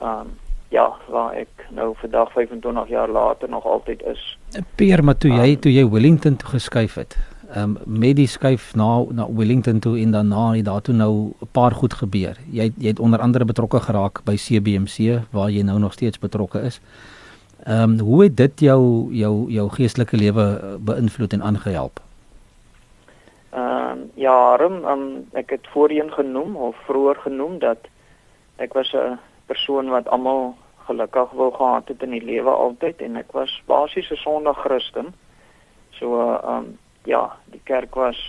Ehm 0.00 0.20
um, 0.20 0.32
ja, 0.68 0.88
waar 1.06 1.36
ek 1.38 1.66
nou 1.70 1.92
vandag 2.00 2.32
25 2.32 2.88
jaar 2.88 3.08
later 3.08 3.48
nog 3.48 3.64
altyd 3.64 4.02
is. 4.02 4.38
Peer, 4.74 5.04
maar 5.04 5.16
toe 5.16 5.30
jy 5.30 5.52
um, 5.52 5.60
toe 5.60 5.72
jy 5.72 5.84
Wellington 5.88 6.36
toe 6.36 6.48
geskuif 6.48 6.94
het. 6.94 7.14
Ehm 7.54 7.76
um, 7.86 8.00
met 8.00 8.16
die 8.16 8.26
skuif 8.26 8.74
na 8.74 9.04
na 9.10 9.26
Wellington 9.32 9.78
toe 9.78 9.98
en 9.98 10.10
dan 10.10 10.28
na 10.28 10.52
het 10.52 10.64
daar 10.64 10.80
toe 10.80 10.94
nou 10.94 11.32
'n 11.40 11.48
paar 11.52 11.70
goed 11.70 11.94
gebeur. 11.94 12.36
Jy 12.50 12.72
jy 12.76 12.88
het 12.88 12.98
onder 12.98 13.20
andere 13.20 13.44
betrokke 13.44 13.80
geraak 13.80 14.24
by 14.24 14.34
CBMC 14.34 15.22
waar 15.30 15.50
jy 15.50 15.62
nou 15.62 15.78
nog 15.78 15.92
steeds 15.92 16.18
betrokke 16.18 16.60
is. 16.60 16.80
Ehm 17.64 17.82
um, 17.82 17.98
hoe 17.98 18.22
het 18.22 18.36
dit 18.36 18.60
jou 18.60 19.12
jou 19.14 19.50
jou 19.50 19.68
geestelike 19.70 20.16
lewe 20.16 20.78
beïnvloed 20.80 21.32
en 21.32 21.42
aangehelp? 21.42 22.00
Ehm 23.50 23.98
uh, 23.98 24.02
ja, 24.14 24.56
rum, 24.56 24.84
um, 24.84 25.26
ek 25.32 25.50
het 25.50 25.66
voorheen 25.68 26.12
genoem 26.12 26.56
of 26.56 26.76
vroeër 26.86 27.16
genoem 27.16 27.58
dat 27.58 27.78
ek 28.56 28.72
was 28.72 28.92
'n 28.92 29.18
persoon 29.46 29.88
wat 29.88 30.08
almal 30.08 30.56
gelukkig 30.86 31.30
wou 31.30 31.52
gehad 31.54 31.88
het 31.88 32.02
in 32.02 32.10
die 32.10 32.24
lewe 32.24 32.50
altyd 32.50 33.00
en 33.00 33.16
ek 33.16 33.32
was 33.32 33.62
basies 33.66 34.10
'n 34.10 34.16
Sondag 34.16 34.58
Christen. 34.58 35.14
So 35.90 36.20
ehm 36.20 36.56
um, 36.56 36.78
ja, 37.04 37.36
die 37.52 37.62
kerk 37.64 37.94
was 37.94 38.20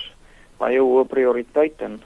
baie 0.59 0.79
hoë 0.79 1.07
prioriteit 1.11 1.81
en 1.81 2.01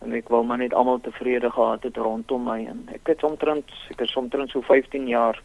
en 0.00 0.14
ek 0.16 0.30
wou 0.32 0.40
maar 0.48 0.56
net 0.56 0.72
almal 0.72 1.00
tevrede 1.04 1.50
gehad 1.52 1.82
het 1.84 1.98
rondom 2.00 2.46
my 2.48 2.62
en 2.72 2.86
ek 2.94 3.10
het 3.12 3.24
omtrent 3.24 3.68
ek 3.92 4.00
is 4.06 4.14
omtrent 4.16 4.48
so 4.48 4.64
15 4.64 5.04
jaar 5.08 5.36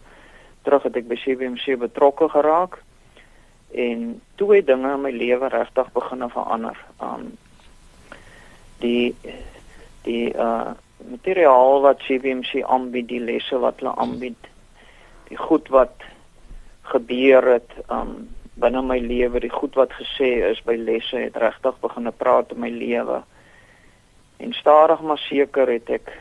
terug 0.64 0.86
het 0.88 0.96
ek 0.96 1.10
by 1.10 1.18
CWMC 1.20 1.76
betrokke 1.82 2.30
geraak 2.32 2.80
en 3.76 4.22
toe 4.36 4.56
het 4.56 4.68
dinge 4.68 4.94
in 4.94 5.02
my 5.04 5.12
lewe 5.12 5.50
regtig 5.52 5.92
begin 5.94 6.30
verander. 6.30 6.78
Um 7.04 7.36
die 8.80 9.16
die 10.08 10.34
uh 10.34 10.74
materiaal 11.06 11.82
wat 11.84 12.00
CBMC 12.08 12.64
aanbied, 12.64 13.08
die 13.08 13.20
lesse 13.20 13.58
wat 13.60 13.82
hulle 13.84 13.92
aanbied, 14.00 14.48
die 15.28 15.38
goed 15.38 15.68
wat 15.70 16.06
gebeur 16.88 17.46
het 17.52 17.76
um 17.92 18.30
binne 18.56 18.82
my 18.82 19.00
lewe, 19.00 19.40
die 19.40 19.52
goed 19.52 19.76
wat 19.76 19.94
gesê 19.94 20.30
is 20.50 20.62
by 20.64 20.76
lesse 20.80 21.18
het 21.18 21.38
regtig 21.38 21.80
begin 21.82 22.12
praat 22.18 22.52
in 22.52 22.60
my 22.60 22.70
lewe. 22.70 23.22
En 24.38 24.54
stadig 24.54 25.02
maar 25.02 25.20
seker 25.20 25.72
het 25.72 25.90
ek 25.90 26.12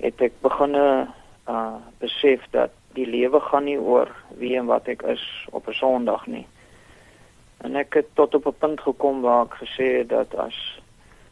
het 0.00 0.20
ek 0.22 0.40
begin 0.42 0.76
uh 0.78 1.76
besef 1.98 2.44
dat 2.52 2.70
die 2.94 3.06
lewe 3.06 3.40
gaan 3.40 3.64
nie 3.64 3.78
oor 3.78 4.10
wie 4.40 4.56
en 4.58 4.66
wat 4.68 4.88
ek 4.88 5.02
is 5.02 5.24
op 5.50 5.68
'n 5.68 5.72
Sondag 5.72 6.26
nie. 6.26 6.46
En 7.64 7.76
ek 7.76 7.94
het 7.94 8.08
tot 8.14 8.34
op 8.34 8.46
'n 8.46 8.58
punt 8.58 8.80
gekom 8.80 9.20
waar 9.20 9.44
ek 9.44 9.54
gesê 9.64 9.98
het 9.98 10.08
dat 10.08 10.34
as 10.34 10.80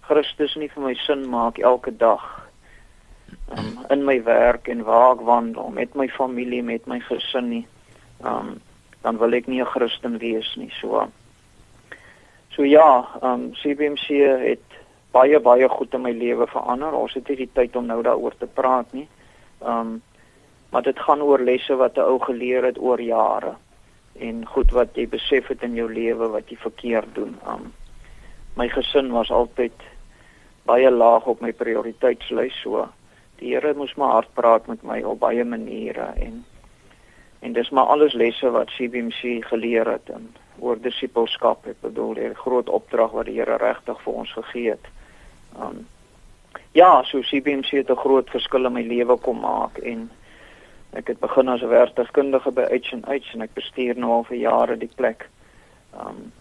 Christus 0.00 0.54
nie 0.54 0.68
vir 0.68 0.82
my 0.82 0.94
sin 0.94 1.28
maak 1.28 1.58
elke 1.58 1.96
dag 1.96 2.48
um, 3.50 3.78
in 3.90 4.04
my 4.04 4.22
werk 4.22 4.68
en 4.68 4.82
waar 4.82 5.12
ek 5.12 5.20
wandel 5.20 5.68
met 5.68 5.94
my 5.94 6.08
familie, 6.08 6.62
met 6.62 6.86
my 6.86 7.00
gesin 7.00 7.48
nie, 7.48 7.66
um, 8.24 8.60
dan 9.06 9.20
wil 9.22 9.38
ek 9.38 9.46
nie 9.46 9.62
'n 9.62 9.72
Christen 9.74 10.18
wees 10.18 10.56
nie. 10.56 10.72
So 10.80 11.06
So 12.56 12.64
ja, 12.64 13.04
um 13.20 13.50
CBMC 13.52 14.16
het 14.40 14.76
baie 15.12 15.36
baie 15.40 15.68
goed 15.68 15.94
in 15.94 16.06
my 16.06 16.12
lewe 16.16 16.46
verander. 16.48 16.94
Ons 16.96 17.12
het 17.18 17.28
nie 17.28 17.42
die 17.42 17.50
tyd 17.52 17.76
om 17.76 17.84
nou 17.90 17.98
daaroor 18.02 18.32
te 18.40 18.48
praat 18.48 18.92
nie. 18.96 19.08
Um 19.60 20.00
maar 20.72 20.82
dit 20.82 20.98
gaan 20.98 21.22
oor 21.22 21.38
lesse 21.38 21.76
wat 21.76 21.96
'n 21.96 22.08
ou 22.08 22.18
geleer 22.18 22.64
het 22.64 22.78
oor 22.78 23.00
jare 23.00 23.54
en 24.18 24.46
goed 24.46 24.72
wat 24.72 24.96
jy 24.96 25.06
besef 25.08 25.46
het 25.46 25.62
in 25.62 25.74
jou 25.74 25.92
lewe 25.92 26.28
wat 26.28 26.50
jy 26.50 26.56
verkeerd 26.56 27.14
doen. 27.14 27.36
Um 27.46 27.72
my 28.56 28.68
gesin 28.68 29.12
was 29.12 29.30
altyd 29.30 29.76
baie 30.64 30.90
laag 30.90 31.26
op 31.26 31.40
my 31.40 31.52
prioriteitslys 31.52 32.60
so. 32.62 32.88
Die 33.38 33.52
Here 33.52 33.74
moes 33.74 33.94
maar 33.94 34.12
hard 34.12 34.34
praat 34.34 34.66
met 34.66 34.82
my 34.82 35.02
op 35.02 35.20
baie 35.20 35.44
maniere 35.44 36.12
en 36.16 36.44
en 37.46 37.54
dis 37.54 37.70
maar 37.70 37.92
alles 37.94 38.16
lesse 38.18 38.50
wat 38.50 38.72
CBMC 38.74 39.44
geleer 39.46 39.88
het 39.90 40.10
en 40.14 40.26
oor 40.58 40.80
disippelskap. 40.82 41.66
Ek 41.70 41.80
bedoel, 41.80 42.14
'n 42.18 42.34
groot 42.34 42.68
opdrag 42.68 43.10
wat 43.14 43.26
die 43.30 43.38
Here 43.38 43.56
regtig 43.62 44.02
vir 44.02 44.12
ons 44.12 44.32
gegee 44.32 44.70
het. 44.70 44.86
Um 45.56 45.86
ja, 46.72 47.02
so 47.02 47.20
CBMC 47.20 47.70
het 47.70 47.90
'n 47.90 48.04
groot 48.04 48.30
verskil 48.30 48.66
in 48.66 48.72
my 48.72 48.82
lewe 48.82 49.16
kom 49.16 49.40
maak 49.40 49.78
en 49.78 50.10
Ek 50.96 51.10
het 51.12 51.20
begin 51.20 51.48
as 51.48 51.60
'n 51.62 51.68
werktuigkundige 51.68 52.50
by 52.50 52.62
H&H 52.62 53.34
en 53.34 53.42
ek 53.42 53.54
bestuur 53.54 53.98
nou 53.98 54.10
al 54.12 54.24
vir 54.24 54.36
jare 54.36 54.76
die 54.76 54.90
plek. 54.96 55.28
Um 55.92 56.32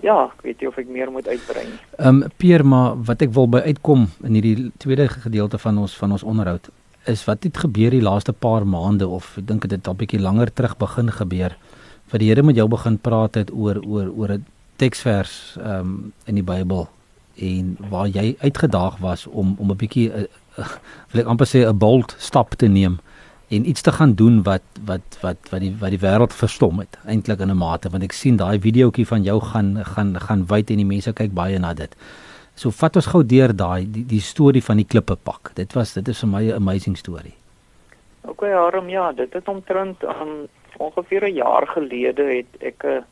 Ja, 0.00 0.24
ek 0.24 0.42
weet 0.42 0.60
nie 0.60 0.68
of 0.68 0.76
ek 0.76 0.88
meer 0.92 1.10
moet 1.10 1.28
uitbrei 1.28 1.64
nie. 1.64 1.78
Ehm 1.98 2.22
um, 2.22 2.30
Pier, 2.36 2.66
maar 2.66 3.04
wat 3.04 3.22
ek 3.22 3.30
wil 3.32 3.48
by 3.48 3.58
uitkom 3.58 4.08
in 4.24 4.34
hierdie 4.36 4.72
tweede 4.76 5.08
gedeelte 5.08 5.58
van 5.58 5.78
ons 5.78 5.96
van 5.96 6.12
ons 6.12 6.22
onderhoud 6.22 6.68
is 7.06 7.24
wat 7.24 7.44
het 7.44 7.56
gebeur 7.56 7.90
die 7.90 8.02
laaste 8.02 8.32
paar 8.32 8.66
maande 8.66 9.08
of 9.08 9.36
ek 9.38 9.46
dink 9.46 9.62
dit 9.62 9.78
het 9.78 9.88
al 9.88 9.94
bietjie 9.94 10.20
langer 10.20 10.52
terug 10.52 10.76
begin 10.76 11.10
gebeur 11.12 11.56
wat 12.10 12.20
die 12.20 12.28
Here 12.28 12.42
met 12.42 12.56
jou 12.56 12.68
begin 12.68 12.98
praat 12.98 13.34
het 13.34 13.50
oor 13.52 13.80
oor 13.84 14.10
oor 14.10 14.32
'n 14.32 14.46
teksvers 14.76 15.56
um, 15.58 16.12
in 16.26 16.34
die 16.34 16.46
Bybel 16.46 16.88
en 17.36 17.76
waar 17.90 18.08
jy 18.08 18.36
uitgedaag 18.40 18.98
was 18.98 19.26
om 19.26 19.56
om 19.58 19.70
'n 19.70 19.76
bietjie 19.76 20.12
uh, 20.12 20.24
uh, 20.58 20.68
wil 21.10 21.22
ek 21.22 21.26
amper 21.26 21.46
sê 21.46 21.66
'n 21.66 21.78
bold 21.78 22.14
stap 22.18 22.54
te 22.54 22.66
neem 22.66 22.98
en 23.48 23.68
iets 23.68 23.80
te 23.80 23.92
gaan 23.92 24.14
doen 24.14 24.42
wat 24.42 24.62
wat 24.84 25.18
wat 25.20 25.36
wat 25.50 25.60
die 25.60 25.74
wat 25.78 25.90
die 25.90 26.02
wêreld 26.02 26.32
verstom 26.32 26.78
het 26.78 26.98
eintlik 27.06 27.40
in 27.40 27.50
'n 27.50 27.56
mate 27.56 27.90
want 27.90 28.02
ek 28.02 28.12
sien 28.12 28.36
daai 28.36 28.58
videoetjie 28.60 29.06
van 29.06 29.22
jou 29.22 29.40
gaan 29.40 29.84
gaan 29.84 30.20
gaan 30.20 30.46
wyd 30.46 30.70
en 30.70 30.76
die 30.76 30.92
mense 30.94 31.12
kyk 31.12 31.32
baie 31.34 31.58
na 31.58 31.74
dit. 31.74 31.94
So 32.56 32.72
vat 32.72 32.96
ons 32.96 33.08
gou 33.12 33.22
deur 33.22 33.52
daai 33.52 33.84
die, 33.84 34.04
die 34.08 34.20
storie 34.20 34.62
van 34.64 34.80
die 34.80 34.88
klippe 34.88 35.16
pak. 35.16 35.52
Dit 35.54 35.74
was 35.76 35.92
dit 35.94 36.08
is 36.08 36.22
vir 36.24 36.28
my 36.28 36.42
'n 36.44 36.56
amazing 36.56 36.96
storie. 36.96 37.34
OK, 38.24 38.42
Aram, 38.42 38.88
ja, 38.88 39.12
dit 39.12 39.32
het 39.32 39.48
omtrent 39.48 40.02
um, 40.02 40.48
ongeveer 40.78 41.28
'n 41.28 41.34
jaar 41.34 41.66
gelede 41.66 42.22
het 42.22 42.50
ek 42.60 42.84
'n 42.84 43.04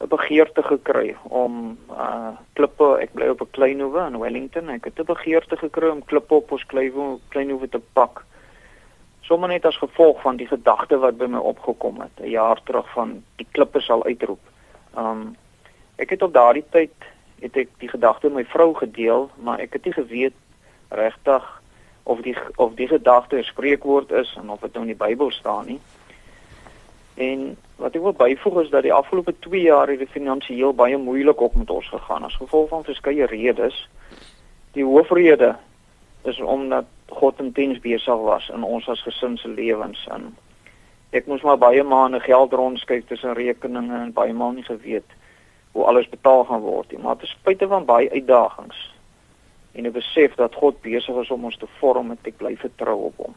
'n 0.00 0.08
begeerte 0.08 0.62
gekry 0.62 1.16
om 1.22 1.78
uh 1.90 2.32
klippe, 2.54 2.98
ek 3.00 3.12
bly 3.12 3.28
op 3.28 3.40
'n 3.42 3.50
klein 3.50 3.80
hoewe 3.80 4.06
in 4.06 4.18
Wellington. 4.18 4.68
Ek 4.68 4.84
het 4.84 4.98
'n 4.98 5.04
begeerte 5.04 5.56
gekry 5.56 5.88
om 5.88 6.04
klippe 6.04 6.34
op 6.34 6.52
ons 6.52 6.66
klein 6.66 7.20
klein 7.28 7.50
hoewe 7.50 7.68
te 7.68 7.80
pak 7.92 8.24
sommer 9.32 9.48
net 9.48 9.66
as 9.66 9.78
gevolg 9.78 10.20
van 10.22 10.36
die 10.36 10.48
gedagte 10.50 10.98
wat 11.02 11.18
by 11.20 11.28
my 11.30 11.40
opgekom 11.52 12.00
het 12.02 12.20
'n 12.20 12.30
jaar 12.30 12.60
terug 12.64 12.88
van 12.92 13.22
die 13.36 13.46
klippe 13.52 13.80
sal 13.80 14.04
uitroep. 14.04 14.40
Um 14.98 15.36
ek 15.96 16.10
het 16.10 16.22
op 16.22 16.32
daardie 16.32 16.64
tyd 16.70 16.94
het 17.42 17.56
ek 17.56 17.74
die 17.82 17.90
gedagte 17.90 18.30
met 18.30 18.34
my 18.34 18.44
vrou 18.50 18.70
gedeel, 18.78 19.30
maar 19.42 19.58
ek 19.60 19.72
het 19.78 19.84
nie 19.84 19.96
geweet 19.96 20.38
regtig 20.88 21.48
of 22.02 22.20
die 22.22 22.36
of 22.56 22.74
die 22.78 22.88
gedagte 22.88 23.36
'n 23.36 23.50
spreekwoord 23.50 24.10
is 24.10 24.34
en 24.38 24.50
of 24.50 24.60
dit 24.60 24.72
nou 24.72 24.84
in 24.86 24.94
die 24.96 25.06
Bybel 25.06 25.30
staan 25.30 25.66
nie. 25.66 25.80
En 27.14 27.56
wat 27.76 27.94
ek 27.94 28.02
wil 28.02 28.12
byvoeg 28.12 28.60
is 28.62 28.70
dat 28.70 28.82
die 28.82 28.92
afgelope 28.92 29.34
2 29.38 29.60
jaar 29.60 29.88
het 29.88 30.08
finansiëel 30.08 30.74
baie 30.74 30.96
moeilik 30.96 31.40
op 31.40 31.54
met 31.54 31.70
ons 31.70 31.88
gegaan 31.88 32.24
as 32.24 32.36
gevolg 32.36 32.68
van 32.68 32.84
verskeie 32.84 33.26
redes. 33.26 33.88
die 34.72 34.84
hoofrede 34.84 35.56
is 36.22 36.40
omdat 36.40 36.84
God 37.08 37.40
intens 37.40 37.80
besig 37.80 38.16
was 38.24 38.48
in 38.48 38.62
ons 38.62 38.88
as 38.88 39.02
gesin 39.02 39.36
se 39.36 39.48
lewens 39.48 40.06
en 40.10 40.30
ek 41.10 41.26
moes 41.26 41.42
maar 41.42 41.58
baie 41.60 41.82
maande 41.84 42.20
geld 42.20 42.52
rondskuif 42.52 43.04
tussen 43.06 43.34
rekeninge 43.36 43.98
en 43.98 44.14
baie 44.16 44.32
maal 44.32 44.54
nie 44.56 44.64
geweet 44.64 45.04
hoe 45.72 45.84
alles 45.84 46.08
betaal 46.08 46.44
gaan 46.44 46.60
word 46.60 46.90
nie 46.90 47.02
maar 47.02 47.16
ten 47.16 47.28
spyte 47.28 47.68
van 47.68 47.84
baie 47.84 48.10
uitdagings 48.10 48.92
en 49.72 49.86
'n 49.86 49.92
besef 49.92 50.34
dat 50.34 50.54
God 50.54 50.80
besig 50.80 51.16
is 51.16 51.30
om 51.30 51.44
ons 51.44 51.56
te 51.56 51.66
vorm 51.78 52.10
en 52.10 52.18
ek 52.22 52.36
bly 52.36 52.56
vertrou 52.56 52.98
op 53.04 53.16
hom. 53.16 53.34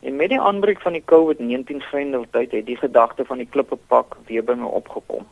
En 0.00 0.16
met 0.16 0.28
die 0.28 0.40
aanbreek 0.40 0.80
van 0.80 0.92
die 0.92 1.04
COVID-19 1.04 1.82
grendeltyd 1.82 2.52
het 2.52 2.66
die 2.66 2.76
gedagte 2.76 3.24
van 3.24 3.36
die 3.36 3.48
klippepak 3.50 4.16
weer 4.26 4.44
by 4.44 4.52
my 4.52 4.68
opgekom. 4.68 5.26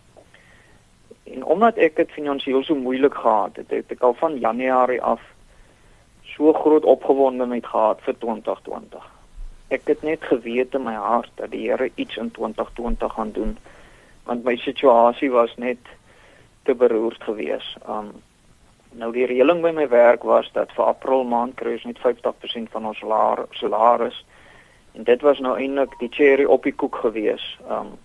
En 1.23 1.45
omdat 1.45 1.77
ek 1.77 1.97
dit 1.97 2.11
finansiëel 2.11 2.63
so 2.63 2.75
moeilik 2.75 3.15
gehad 3.15 3.57
het, 3.57 3.71
het 3.71 3.91
ek 3.91 4.03
al 4.03 4.15
van 4.15 4.39
Januarie 4.39 5.03
af 5.03 5.21
so 6.23 6.53
groot 6.53 6.85
opgewondenheid 6.85 7.67
gehad 7.67 8.01
vir 8.01 8.19
2020. 8.19 9.13
Ek 9.69 9.87
het 9.87 10.03
net 10.03 10.23
geweet 10.23 10.75
in 10.75 10.83
my 10.83 10.95
hart 10.95 11.31
dat 11.35 11.51
die 11.51 11.71
Here 11.71 11.91
iets 11.95 12.17
in 12.17 12.31
2020 12.31 13.13
gaan 13.13 13.31
doen 13.33 13.57
want 14.25 14.45
my 14.45 14.57
situasie 14.57 15.31
was 15.31 15.55
net 15.57 15.79
te 16.65 16.75
beroerd 16.75 17.23
geweest. 17.23 17.77
Um 17.89 18.13
nou 18.95 19.11
die 19.13 19.27
reëling 19.27 19.59
by 19.63 19.73
my 19.75 19.89
werk 19.91 20.23
was 20.23 20.47
dat 20.55 20.71
vir 20.77 20.85
April 20.87 21.25
maand 21.27 21.57
kry 21.59 21.73
ons 21.75 21.87
net 21.89 21.99
50% 21.99 22.71
van 22.71 22.85
ons 22.87 23.01
salaris 23.59 24.21
en 24.95 25.03
dit 25.05 25.25
was 25.27 25.41
nou 25.43 25.57
eintlik 25.59 25.97
die 25.99 26.13
cherry 26.15 26.45
op 26.45 26.63
die 26.63 26.75
koek 26.75 27.01
geweest. 27.03 27.59
Um 27.69 27.97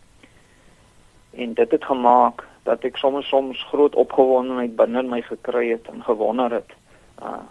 en 1.37 1.53
dit 1.53 1.71
het 1.71 1.85
gemaak 1.85 2.43
dat 2.65 2.83
ek 2.83 2.97
soms 2.97 3.29
soms 3.29 3.61
groot 3.69 3.95
opgewondenheid 3.95 4.75
binne 4.75 5.03
my 5.05 5.21
gekry 5.21 5.69
het 5.69 5.87
en 5.93 6.03
gewonder 6.03 6.59
het 6.59 6.75
uh 7.21 7.45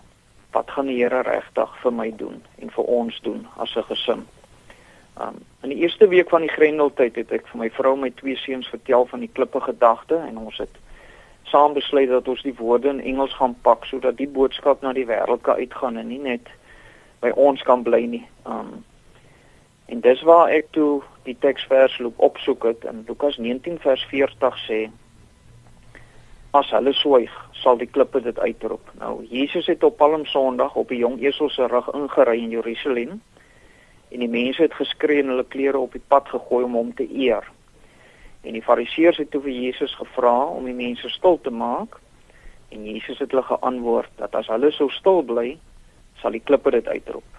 wat 0.57 0.71
gaan 0.71 0.87
die 0.89 0.97
Here 0.97 1.21
regtig 1.23 1.73
vir 1.83 1.93
my 1.93 2.09
doen 2.17 2.39
en 2.59 2.71
vir 2.73 2.85
ons 2.85 3.21
doen 3.21 3.47
as 3.57 3.77
'n 3.77 3.85
gesin. 3.91 4.27
Um 5.21 5.39
in 5.63 5.69
die 5.69 5.79
eerste 5.79 6.09
week 6.09 6.29
van 6.29 6.41
die 6.41 6.51
Grendeltyd 6.51 7.17
het 7.19 7.33
ek 7.35 7.49
vir 7.51 7.59
my 7.61 7.69
vrou 7.75 7.95
en 7.97 8.05
my 8.07 8.11
twee 8.15 8.37
seuns 8.39 8.69
vertel 8.71 9.07
van 9.11 9.21
die 9.21 9.31
klippe 9.35 9.61
gedagte 9.61 10.17
en 10.17 10.39
ons 10.39 10.59
het 10.63 10.77
saam 11.51 11.75
besluit 11.75 12.09
dat 12.09 12.29
ons 12.29 12.43
die 12.47 12.55
woorde 12.55 12.89
in 12.89 13.01
Engels 13.01 13.35
gaan 13.35 13.57
pak 13.67 13.85
sodat 13.89 14.17
die 14.17 14.29
boodskap 14.29 14.83
na 14.83 14.93
die 14.95 15.07
wêreld 15.09 15.43
kan 15.43 15.59
uitgaan 15.59 15.99
en 15.99 16.09
nie 16.09 16.21
net 16.23 16.47
by 17.21 17.33
ons 17.35 17.63
kan 17.67 17.83
bly 17.83 18.05
nie. 18.07 18.23
Um 18.47 18.85
en 19.89 20.01
dis 20.05 20.23
waar 20.29 20.53
ek 20.53 20.71
toe 20.77 21.03
die 21.25 21.37
teksvers 21.41 21.99
loop 21.99 22.19
opsoek 22.21 22.65
het 22.69 22.85
in 22.85 23.05
Lukas 23.09 23.39
19 23.41 23.79
vers 23.83 24.05
40 24.11 24.59
sê 24.67 24.81
as 26.59 26.71
hulle 26.77 26.93
swyg 26.95 27.33
sal 27.63 27.81
die 27.81 27.89
klippe 27.91 28.21
dit 28.23 28.39
uitroep. 28.39 28.93
Nou 29.01 29.25
Jesus 29.31 29.67
het 29.67 29.83
op 29.85 29.97
Palm 29.97 30.25
Sondag 30.27 30.77
op 30.77 30.91
'n 30.91 31.03
jong 31.03 31.19
esel 31.25 31.51
se 31.51 31.67
rug 31.67 31.89
ingery 31.95 32.39
in 32.39 32.51
Jerusalem 32.51 33.21
en 34.09 34.25
die 34.25 34.29
mense 34.29 34.63
het 34.63 34.75
geskree 34.75 35.23
en 35.23 35.33
hulle 35.33 35.47
klere 35.49 35.79
op 35.79 35.93
die 35.93 36.05
pad 36.09 36.29
gegooi 36.29 36.65
om 36.65 36.77
hom 36.79 36.93
te 36.95 37.07
eer. 37.09 37.45
En 38.43 38.55
die 38.57 38.65
Fariseërs 38.65 39.19
het 39.21 39.31
toe 39.31 39.43
vir 39.45 39.53
Jesus 39.53 39.95
gevra 39.99 40.37
om 40.49 40.69
die 40.69 40.77
mense 40.77 41.11
stil 41.13 41.41
te 41.43 41.51
maak 41.51 41.99
en 42.69 42.85
Jesus 42.85 43.19
het 43.19 43.33
hulle 43.33 43.47
geantwoord 43.49 44.13
dat 44.21 44.35
as 44.37 44.49
hulle 44.53 44.71
sou 44.77 44.91
stil 44.93 45.23
bly, 45.25 45.57
sal 46.21 46.37
die 46.37 46.45
klippe 46.45 46.73
dit 46.75 46.89
uitroep. 46.89 47.39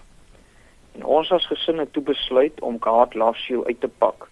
En 0.98 1.06
ons 1.06 1.30
as 1.32 1.46
gesin 1.46 1.78
het 1.78 1.92
toe 1.94 2.02
besluit 2.02 2.60
om 2.66 2.80
God 2.82 3.14
loves 3.14 3.46
you 3.48 3.64
uit 3.66 3.80
te 3.80 3.90
pak 4.02 4.26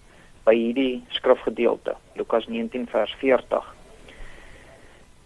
by 0.47 0.55
hierdie 0.57 1.03
skrifgedeelte, 1.15 1.95
Lukas 2.19 2.49
19 2.49 2.87
vers 2.91 3.15
40. 3.21 3.75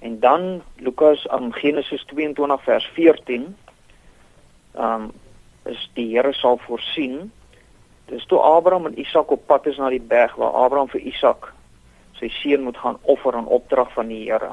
En 0.02 0.19
dan 0.21 0.62
Lukas 0.83 1.25
um, 1.33 1.52
Genesis 1.52 2.04
22 2.11 2.64
vers 2.64 2.87
14. 2.95 3.52
Um 4.75 5.13
is 5.65 5.91
die 5.95 6.09
Here 6.15 6.33
sal 6.33 6.59
voorsien. 6.67 7.31
Dis 8.11 8.27
toe 8.27 8.41
Abraham 8.41 8.87
en 8.87 8.99
Isak 8.99 9.31
op 9.31 9.47
pad 9.47 9.67
is 9.67 9.79
na 9.79 9.91
die 9.93 10.03
berg 10.03 10.35
waar 10.41 10.57
Abraham 10.65 10.91
vir 10.93 11.01
Isak 11.13 11.53
sy 12.19 12.29
seun 12.31 12.63
moet 12.67 12.77
gaan 12.79 12.99
offer 13.03 13.35
aan 13.35 13.51
opdrag 13.51 13.91
van 13.97 14.11
die 14.13 14.25
Here. 14.27 14.53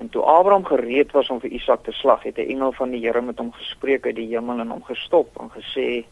En 0.00 0.08
toe 0.08 0.22
Abraham 0.22 0.64
gereed 0.64 1.12
was 1.12 1.28
om 1.28 1.40
vir 1.40 1.52
Isak 1.52 1.84
te 1.84 1.92
slag, 1.92 2.22
het 2.22 2.38
'n 2.38 2.48
engel 2.54 2.72
van 2.72 2.90
die 2.90 3.00
Here 3.00 3.20
met 3.20 3.38
hom 3.38 3.52
gespreek 3.52 4.06
uit 4.06 4.16
die 4.16 4.30
hemel 4.32 4.60
en 4.60 4.70
hom 4.70 4.84
gestop 4.84 5.36
en 5.40 5.50
gesê 5.50 6.04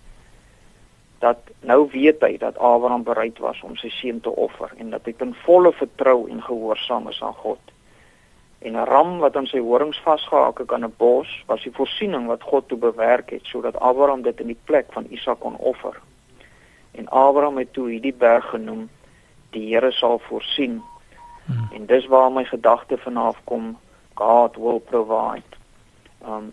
dat 1.18 1.38
nou 1.60 1.88
weet 1.90 2.20
hy 2.20 2.36
dat 2.36 2.58
Abraham 2.58 3.02
bereid 3.02 3.38
was 3.38 3.62
om 3.62 3.76
sy 3.76 3.88
seun 3.88 4.20
te 4.20 4.30
offer 4.30 4.72
en 4.76 4.90
dat 4.90 5.04
hy 5.04 5.12
ten 5.12 5.34
volle 5.34 5.72
vertrou 5.72 6.28
en 6.28 6.42
gehoorsaam 6.42 7.08
is 7.08 7.22
aan 7.22 7.34
God 7.34 7.58
en 8.58 8.72
'n 8.72 8.84
ram 8.84 9.18
wat 9.18 9.36
aan 9.36 9.46
sy 9.46 9.58
horings 9.58 10.00
vasgehake 10.00 10.64
kan 10.64 10.84
'n 10.84 10.94
bos 10.96 11.44
was 11.46 11.62
die 11.62 11.72
voorsiening 11.72 12.26
wat 12.26 12.42
God 12.42 12.68
toe 12.68 12.78
bewerk 12.78 13.30
het 13.30 13.44
sodat 13.44 13.80
Abraham 13.80 14.22
dit 14.22 14.40
in 14.40 14.46
die 14.46 14.60
plek 14.64 14.86
van 14.92 15.06
Isak 15.10 15.40
kon 15.40 15.56
offer. 15.56 16.00
En 16.90 17.08
Abraham 17.08 17.58
het 17.58 17.72
toe 17.72 17.88
hierdie 17.88 18.14
berg 18.14 18.48
genoem 18.48 18.88
die 19.50 19.74
Here 19.74 19.92
sal 19.92 20.18
voorsien. 20.18 20.82
Hmm. 21.44 21.68
En 21.72 21.86
dis 21.86 22.06
waar 22.06 22.32
my 22.32 22.44
gedagte 22.44 22.98
vanaf 22.98 23.36
kom 23.44 23.78
God 24.14 24.56
will 24.56 24.78
provide. 24.78 25.56
Um 26.26 26.52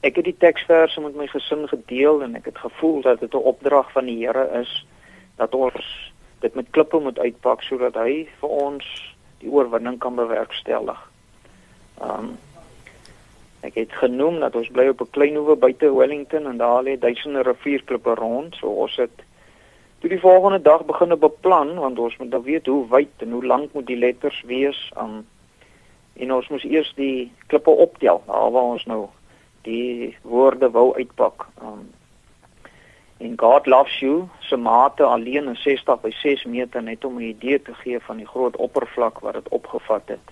ek 0.00 0.16
het 0.16 0.24
die 0.24 0.36
teksverse 0.38 1.00
met 1.00 1.14
my 1.14 1.26
gesin 1.26 1.68
gedeel 1.68 2.22
en 2.22 2.34
ek 2.34 2.44
het 2.44 2.58
gevoel 2.58 3.00
dat 3.02 3.20
dit 3.20 3.34
'n 3.34 3.36
opdrag 3.36 3.92
van 3.92 4.04
die 4.04 4.26
Here 4.26 4.60
is 4.60 4.86
dat 5.36 5.54
ons 5.54 6.12
dit 6.40 6.54
met 6.54 6.70
klippe 6.70 6.98
moet 6.98 7.18
uitpak 7.18 7.62
sodat 7.62 7.94
hy 7.94 8.28
vir 8.40 8.48
ons 8.48 9.14
die 9.38 9.50
oorwinning 9.50 9.98
kan 9.98 10.14
bewerkstellig. 10.14 11.11
Ehm 12.02 12.18
um, 12.18 12.38
ek 13.62 13.76
het 13.78 13.92
genoem 13.94 14.40
dat 14.42 14.56
ons 14.58 14.68
bly 14.74 14.88
op 14.90 15.00
'n 15.00 15.10
klein 15.10 15.36
hoewe 15.38 15.56
buite 15.56 15.94
Wellington 15.94 16.46
en 16.46 16.56
daar 16.56 16.82
lê 16.82 16.98
duisende 16.98 17.42
rivierklippe 17.42 18.14
rond, 18.14 18.54
so 18.54 18.66
ons 18.66 18.96
het 18.96 19.22
toe 19.98 20.10
die 20.10 20.20
volgende 20.20 20.62
dag 20.62 20.84
begine 20.84 21.16
beplan 21.16 21.78
want 21.78 21.98
ons 21.98 22.16
moet 22.16 22.30
dan 22.30 22.42
weet 22.42 22.66
hoe 22.66 22.88
wyd 22.88 23.14
en 23.16 23.30
hoe 23.30 23.46
lank 23.46 23.72
moet 23.72 23.86
die 23.86 23.96
letters 23.96 24.42
wees. 24.46 24.90
Ehm 24.96 25.04
um, 25.04 25.26
en 26.12 26.32
ons 26.32 26.48
moes 26.48 26.64
eers 26.64 26.92
die 26.94 27.32
klippe 27.46 27.70
optel, 27.70 28.22
daar 28.26 28.50
waar 28.50 28.72
ons 28.76 28.84
nou 28.84 29.06
die 29.62 30.16
woorde 30.22 30.70
wou 30.70 30.94
uitpak. 30.94 31.46
Ehm 31.60 31.72
um, 31.72 31.90
en 33.22 33.38
God 33.38 33.66
loves 33.66 34.00
you 34.00 34.28
se 34.40 34.56
mate 34.56 35.04
alleen 35.04 35.46
in 35.46 35.56
60 35.56 36.00
by 36.00 36.10
6 36.10 36.44
meter 36.44 36.82
net 36.82 37.04
om 37.04 37.16
'n 37.16 37.30
idee 37.30 37.62
te 37.62 37.74
gee 37.74 38.00
van 38.00 38.16
die 38.16 38.26
groot 38.26 38.56
oppervlak 38.56 39.18
wat 39.18 39.34
dit 39.34 39.48
opgevat 39.48 40.02
het. 40.06 40.31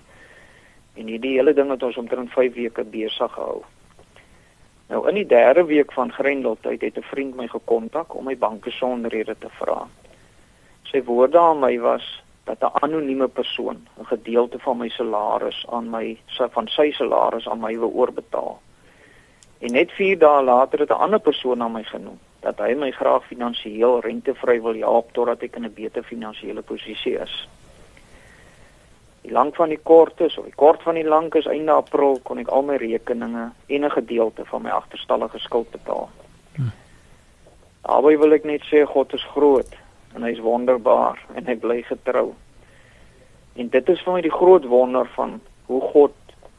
En 0.93 1.07
hierdie 1.07 1.37
hele 1.37 1.53
ding 1.53 1.69
het 1.69 1.83
ons 1.83 1.97
omtrent 1.97 2.31
5 2.31 2.53
weke 2.53 2.83
besig 2.83 3.31
gehou. 3.33 3.61
Nou 4.91 5.07
in 5.07 5.15
die 5.15 5.25
derde 5.25 5.63
week 5.65 5.93
van 5.95 6.11
Grendeltyd 6.11 6.81
het 6.81 6.97
'n 6.97 7.09
vriend 7.11 7.35
my 7.35 7.47
gekontak 7.47 8.15
om 8.15 8.25
my 8.25 8.37
bankbesonderhede 8.37 9.35
te 9.39 9.49
vra. 9.49 9.87
Sy 10.83 11.03
woorde 11.03 11.39
aan 11.39 11.59
my 11.59 11.79
was 11.79 12.23
dat 12.43 12.59
'n 12.59 12.83
anonieme 12.83 13.27
persoon 13.27 13.87
'n 13.99 14.05
gedeelte 14.05 14.59
van 14.59 14.77
my 14.77 14.89
salaris 14.89 15.65
aan 15.69 15.89
my 15.89 16.17
van 16.51 16.67
sy 16.67 16.91
salaris 16.91 17.47
aan 17.47 17.59
my 17.59 17.79
wil 17.79 17.91
oorbetaal. 17.91 18.61
En 19.59 19.71
net 19.71 19.91
4 19.91 20.17
dae 20.19 20.43
later 20.43 20.79
het 20.79 20.89
'n 20.89 21.03
ander 21.05 21.19
persoon 21.19 21.61
aan 21.61 21.71
my 21.71 21.83
genoem 21.83 22.19
dat 22.39 22.57
hy 22.57 22.73
my 22.73 22.91
graag 22.91 23.25
finansiëel 23.25 23.99
rentevry 23.99 24.61
wil 24.61 24.73
help 24.73 25.11
totdat 25.13 25.41
ek 25.41 25.55
in 25.55 25.65
'n 25.65 25.73
beter 25.73 26.03
finansiële 26.03 26.61
posisie 26.61 27.19
is. 27.19 27.47
Die 29.31 29.37
lank 29.37 29.55
van 29.55 29.69
die 29.71 29.79
kort 29.79 30.19
is 30.19 30.33
of 30.37 30.43
die 30.43 30.57
kort 30.59 30.81
van 30.83 30.97
die 30.99 31.07
lank 31.07 31.37
is 31.39 31.45
einde 31.47 31.71
April 31.71 32.17
kon 32.27 32.41
ek 32.41 32.49
al 32.51 32.65
my 32.67 32.75
rekeninge 32.81 33.43
en 33.67 33.85
'n 33.87 33.91
gedeelte 33.93 34.43
van 34.45 34.61
my 34.65 34.69
agterstallige 34.75 35.39
skuld 35.39 35.69
betaal. 35.71 36.09
Hm. 36.55 36.73
Albei 37.81 38.17
wil 38.17 38.33
ek 38.33 38.43
net 38.43 38.65
sê 38.67 38.83
God 38.83 39.13
is 39.13 39.23
groot 39.23 39.71
en 40.15 40.23
hy 40.23 40.31
is 40.35 40.43
wonderbaar 40.43 41.23
en 41.35 41.47
hy 41.47 41.55
bly 41.55 41.79
getrou. 41.81 42.33
En 43.55 43.69
dit 43.69 43.89
is 43.89 44.03
vir 44.03 44.13
my 44.13 44.21
die 44.21 44.37
groot 44.39 44.65
wonder 44.65 45.07
van 45.15 45.39
hoe 45.65 45.81
God 45.81 46.13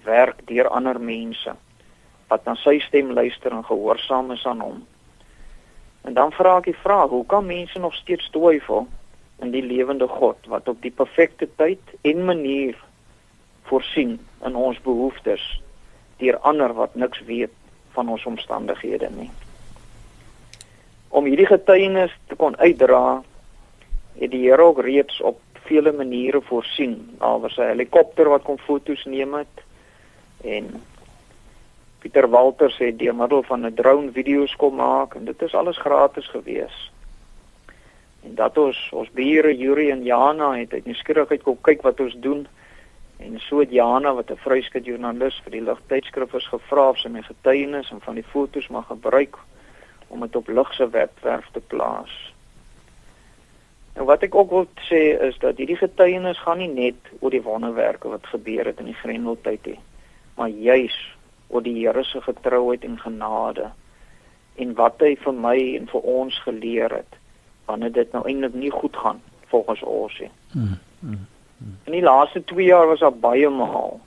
werk 0.04 0.40
deur 0.46 0.68
ander 0.68 1.00
mense 1.00 1.54
wat 2.28 2.44
na 2.44 2.54
sy 2.54 2.78
stem 2.78 3.12
luister 3.12 3.52
en 3.52 3.64
gehoorsaam 3.64 4.30
is 4.30 4.46
aan 4.46 4.60
hom. 4.60 4.86
En 6.04 6.14
dan 6.14 6.32
vra 6.32 6.56
ek 6.56 6.64
die 6.64 6.82
vraag, 6.82 7.10
hoe 7.10 7.26
kan 7.26 7.46
mense 7.46 7.78
nog 7.78 7.94
steeds 7.94 8.30
twyfel 8.30 8.88
in 9.42 9.50
die 9.50 9.62
lewende 9.62 10.06
God 10.08 10.46
wat 10.50 10.68
op 10.70 10.80
die 10.82 10.94
perfekte 10.94 11.48
tyd 11.58 11.94
en 12.06 12.24
manier 12.24 12.78
voorsien 13.70 14.18
in 14.46 14.56
ons 14.58 14.78
behoeftes 14.86 15.42
deur 16.22 16.38
ander 16.46 16.74
wat 16.78 16.94
niks 16.94 17.22
weet 17.26 17.54
van 17.96 18.08
ons 18.08 18.24
omstandighede 18.26 19.10
nie. 19.16 19.30
Om 21.12 21.26
hierdie 21.28 21.48
getuienis 21.50 22.14
te 22.30 22.38
kon 22.38 22.54
uitdra, 22.56 23.22
het 24.20 24.30
die 24.32 24.44
Here 24.46 24.62
ook 24.62 24.80
reeds 24.86 25.20
op 25.20 25.40
vele 25.66 25.92
maniere 25.92 26.40
voorsien. 26.46 26.94
Daar 27.18 27.40
was 27.40 27.58
'n 27.58 27.68
helikopter 27.74 28.28
wat 28.28 28.42
kom 28.42 28.58
foto's 28.58 29.04
neem 29.04 29.34
het 29.34 29.56
en 30.44 30.82
Pieter 31.98 32.28
Walters 32.30 32.78
het 32.78 32.98
deur 32.98 33.14
middel 33.14 33.42
van 33.42 33.66
'n 33.66 33.74
drone 33.74 34.12
video's 34.12 34.56
kom 34.56 34.74
maak 34.74 35.14
en 35.14 35.24
dit 35.24 35.42
is 35.42 35.54
alles 35.54 35.78
gratis 35.78 36.28
gewees 36.28 36.90
en 38.24 38.34
dat 38.34 38.58
ons 38.58 38.88
ons 38.92 39.10
bure 39.10 39.56
Yuri 39.56 39.90
en 39.90 40.04
Jana 40.04 40.52
het 40.56 40.72
uit 40.72 40.86
nuuskierigheid 40.86 41.42
kom 41.42 41.58
kyk 41.62 41.82
wat 41.82 42.00
ons 42.00 42.14
doen 42.20 42.46
En 43.22 43.38
so 43.40 43.58
het 43.58 43.70
Jana 43.70 44.14
wat 44.14 44.30
'n 44.30 44.36
vryskut 44.36 44.84
joernalis 44.84 45.40
vir 45.44 45.50
die 45.50 45.62
ligtydskrif 45.62 46.34
is 46.34 46.46
gevra 46.46 46.88
of 46.88 46.98
sy 46.98 47.08
my 47.08 47.22
getuienis 47.22 47.90
en 47.90 48.00
van 48.00 48.14
die 48.14 48.30
fotos 48.32 48.68
mag 48.68 48.86
gebruik 48.86 49.36
om 50.08 50.20
dit 50.20 50.36
op 50.36 50.48
lig 50.48 50.74
se 50.74 50.90
webwerf 50.90 51.48
te 51.52 51.60
plaas. 51.60 52.32
En 53.92 54.04
wat 54.04 54.22
ek 54.22 54.34
ook 54.34 54.50
wil 54.50 54.66
sê 54.90 55.02
is 55.28 55.38
dat 55.38 55.56
hierdie 55.56 55.76
getuienis 55.76 56.38
gaan 56.38 56.58
nie 56.58 56.68
net 56.68 56.96
oor 57.20 57.30
die 57.30 57.42
wonderwerke 57.42 58.08
wat 58.08 58.26
gebeur 58.26 58.64
het 58.64 58.78
in 58.78 58.90
die 58.90 59.00
Grendeltyd 59.02 59.66
nie, 59.66 59.80
maar 60.34 60.48
juis 60.48 61.16
oor 61.48 61.62
die 61.62 61.86
Here 61.86 62.04
se 62.04 62.20
getrouheid 62.20 62.84
en 62.84 62.98
genade 62.98 63.70
en 64.56 64.74
wat 64.74 65.00
hy 65.00 65.16
vir 65.16 65.32
my 65.32 65.58
en 65.76 65.86
vir 65.86 66.00
ons 66.00 66.38
geleer 66.38 66.90
het 66.90 67.21
wanneer 67.64 67.92
dit 67.92 68.12
nou 68.12 68.24
eintlik 68.26 68.54
nie 68.54 68.70
goed 68.70 68.96
gaan 68.96 69.20
volgens 69.52 69.82
ons 69.82 70.18
nie. 70.18 70.30
Hmm, 70.52 70.78
hmm. 71.00 71.26
In 71.84 71.92
die 71.92 72.02
laaste 72.02 72.44
2 72.44 72.66
jaar 72.66 72.86
was 72.86 73.00
daar 73.00 73.14
baie 73.14 73.48
maal 73.48 74.00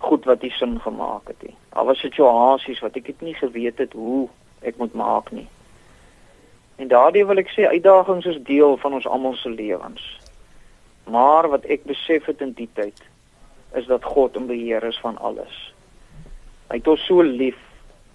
goed 0.00 0.24
wat 0.24 0.40
die 0.40 0.50
sin 0.50 0.80
gemaak 0.80 1.28
het. 1.28 1.36
He. 1.40 1.54
Daar 1.74 1.84
was 1.84 2.00
situasies 2.00 2.80
wat 2.80 2.96
ek 2.96 3.12
nie 3.20 3.34
geweet 3.34 3.78
het 3.78 3.92
hoe 3.92 4.28
ek 4.60 4.76
moet 4.76 4.94
maak 4.94 5.30
nie. 5.30 5.48
En 6.80 6.88
daardie 6.88 7.26
wil 7.28 7.40
ek 7.42 7.52
sê 7.52 7.66
uitdagings 7.68 8.26
is 8.26 8.40
deel 8.48 8.76
van 8.80 8.96
ons 8.96 9.06
almal 9.06 9.36
se 9.36 9.50
lewens. 9.52 10.04
Maar 11.04 11.48
wat 11.52 11.66
ek 11.68 11.84
besef 11.84 12.24
het 12.30 12.40
in 12.40 12.54
die 12.56 12.68
tyd 12.72 13.02
is 13.76 13.86
dat 13.86 14.04
God 14.04 14.36
in 14.36 14.48
beheer 14.48 14.84
is 14.88 14.98
van 15.04 15.18
alles. 15.18 15.58
Hy 16.70 16.80
het 16.80 16.88
ons 16.88 17.04
so 17.04 17.22
lief 17.22 17.58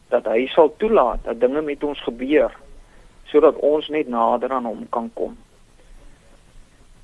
dat 0.09 0.25
hy 0.29 0.47
sal 0.53 0.73
toelaat 0.81 1.23
dat 1.27 1.39
dinge 1.39 1.61
met 1.61 1.83
ons 1.83 2.01
gebeur 2.07 2.53
sodat 3.31 3.57
ons 3.65 3.87
net 3.89 4.09
nader 4.11 4.53
aan 4.53 4.67
hom 4.69 4.85
kan 4.93 5.09
kom. 5.13 5.37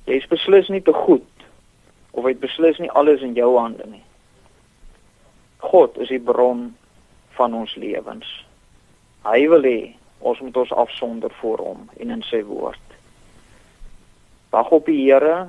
Jy 0.06 0.18
is 0.18 0.30
beslis 0.30 0.70
nie 0.72 0.82
te 0.82 0.94
goed 0.94 1.46
of 2.12 2.26
hy 2.26 2.34
beslis 2.38 2.78
nie 2.82 2.90
alles 2.98 3.22
in 3.24 3.34
jou 3.38 3.54
hande 3.58 3.86
nie. 3.88 4.04
God 5.62 5.96
is 6.02 6.10
die 6.10 6.20
bron 6.20 6.72
van 7.38 7.54
ons 7.54 7.74
lewens. 7.78 8.28
Hy 9.24 9.46
wil 9.48 9.66
hê 9.66 9.80
ons 10.22 10.40
moet 10.42 10.56
ons 10.56 10.74
afsonder 10.84 11.32
voor 11.40 11.62
hom 11.62 11.86
en 12.02 12.10
in 12.10 12.24
sy 12.26 12.42
woord. 12.46 12.82
Wag 14.52 14.70
op 14.74 14.86
die 14.90 14.98
Here 15.04 15.48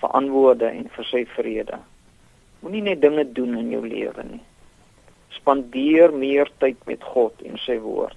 vir 0.00 0.14
antwoorde 0.16 0.70
en 0.72 0.88
vir 0.96 1.08
sy 1.10 1.24
vrede. 1.36 1.78
Moenie 2.64 2.82
net 2.88 3.02
dinge 3.04 3.24
doen 3.36 3.58
in 3.60 3.70
jou 3.72 3.82
lewe 3.84 4.24
nie. 4.26 4.42
Spandeer 5.36 6.12
meer 6.12 6.50
tyd 6.60 6.80
met 6.88 7.04
God 7.12 7.44
en 7.46 7.60
sy 7.64 7.78
woord. 7.80 8.16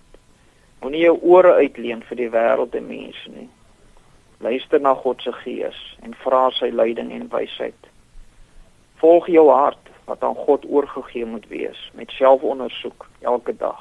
Moenie 0.83 1.05
jou 1.05 1.15
ore 1.31 1.53
uitleen 1.63 2.01
vir 2.03 2.17
die 2.19 2.25
wêreld 2.27 2.73
en 2.75 2.89
mense 2.89 3.29
nie. 3.31 3.45
Luister 4.43 4.81
na 4.83 4.91
God 4.99 5.21
se 5.23 5.31
gees 5.31 5.77
en 6.03 6.11
vra 6.25 6.49
sy 6.51 6.67
leiding 6.75 7.13
en 7.15 7.29
wysheid. 7.31 7.85
Volg 8.99 9.29
jou 9.31 9.45
hart 9.47 9.91
wat 10.09 10.25
aan 10.27 10.35
God 10.35 10.65
oorgegee 10.67 11.23
moet 11.25 11.45
wees 11.47 11.79
met 11.95 12.11
selfondersoek 12.11 13.05
elke 13.21 13.55
dag. 13.55 13.79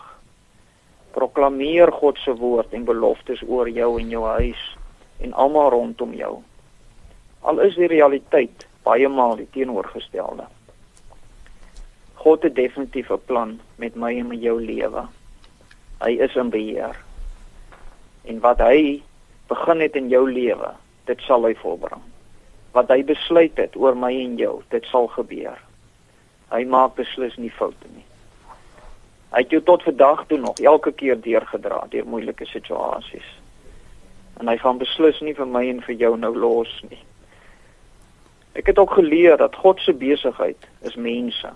Proklameer 1.16 1.90
God 1.92 2.20
se 2.22 2.36
woord 2.38 2.70
en 2.70 2.84
beloftes 2.86 3.42
oor 3.48 3.66
jou 3.66 3.96
en 3.98 4.12
jou 4.14 4.22
huis 4.38 4.60
en 5.26 5.34
almal 5.34 5.72
rondom 5.74 6.12
jou. 6.14 6.36
Al 7.42 7.64
is 7.66 7.74
die 7.74 7.90
realiteit 7.90 8.62
baie 8.86 9.10
maal 9.10 9.34
die 9.40 9.48
teenoorgestelde. 9.58 10.46
God 12.22 12.46
het 12.46 12.54
definitief 12.54 13.10
'n 13.10 13.26
plan 13.26 13.58
met 13.76 13.98
my 13.98 14.12
en 14.18 14.30
met 14.30 14.42
jou 14.42 14.60
lewe. 14.62 15.02
Hy 16.02 16.16
is 16.18 16.34
in 16.34 16.50
beheer. 16.50 16.96
En 18.26 18.40
wat 18.42 18.58
hy 18.58 19.02
begin 19.46 19.80
het 19.80 19.94
in 19.94 20.08
jou 20.10 20.24
lewe, 20.26 20.72
dit 21.06 21.20
sal 21.28 21.46
hy 21.46 21.54
volbring. 21.60 22.02
Wat 22.74 22.90
hy 22.90 23.04
besluit 23.06 23.54
het 23.60 23.76
oor 23.78 23.94
my 23.94 24.10
en 24.16 24.34
jou, 24.40 24.56
dit 24.74 24.88
sal 24.90 25.06
gebeur. 25.14 25.60
Hy 26.50 26.64
maak 26.66 26.96
beslis 26.98 27.36
nie 27.38 27.52
foute 27.54 27.86
nie. 27.94 28.04
Hy 29.32 29.44
het 29.44 29.54
jou 29.54 29.62
tot 29.64 29.86
vandag 29.86 30.26
toe 30.28 30.40
nog 30.42 30.58
elke 30.58 30.90
keer 30.92 31.20
deurgedra 31.22 31.84
deur 31.94 32.06
moeilike 32.06 32.50
situasies. 32.50 33.28
En 34.40 34.50
hy 34.50 34.58
gaan 34.58 34.82
beslis 34.82 35.22
nie 35.22 35.38
vir 35.38 35.46
my 35.48 35.62
en 35.70 35.82
vir 35.86 36.00
jou 36.02 36.16
nou 36.18 36.34
los 36.34 36.72
nie. 36.90 37.00
Ek 38.58 38.66
het 38.68 38.78
ook 38.78 38.98
geleer 38.98 39.38
dat 39.40 39.54
God 39.56 39.80
se 39.80 39.94
besigheid 39.94 40.66
is 40.82 40.98
mense. 40.98 41.52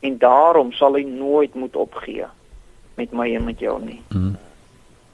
En 0.00 0.18
daarom 0.22 0.70
sal 0.72 0.94
hy 0.96 1.02
nooit 1.04 1.54
moet 1.58 1.76
opgee 1.76 2.30
met 2.94 3.12
my 3.12 3.34
en 3.34 3.44
met 3.44 3.58
jou 3.58 3.76
nie. 3.84 4.02
Mm. 4.08 4.36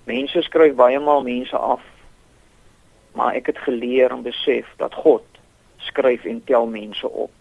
Mense 0.07 0.43
skryf 0.43 0.75
baie 0.75 1.01
maal 1.01 1.23
mense 1.23 1.57
af. 1.57 1.83
Maar 3.12 3.35
ek 3.35 3.47
het 3.47 3.59
geleer 3.59 4.12
en 4.15 4.23
besef 4.23 4.69
dat 4.77 4.95
God 4.95 5.25
skryf 5.89 6.25
en 6.25 6.43
tel 6.45 6.67
mense 6.67 7.09
op. 7.09 7.33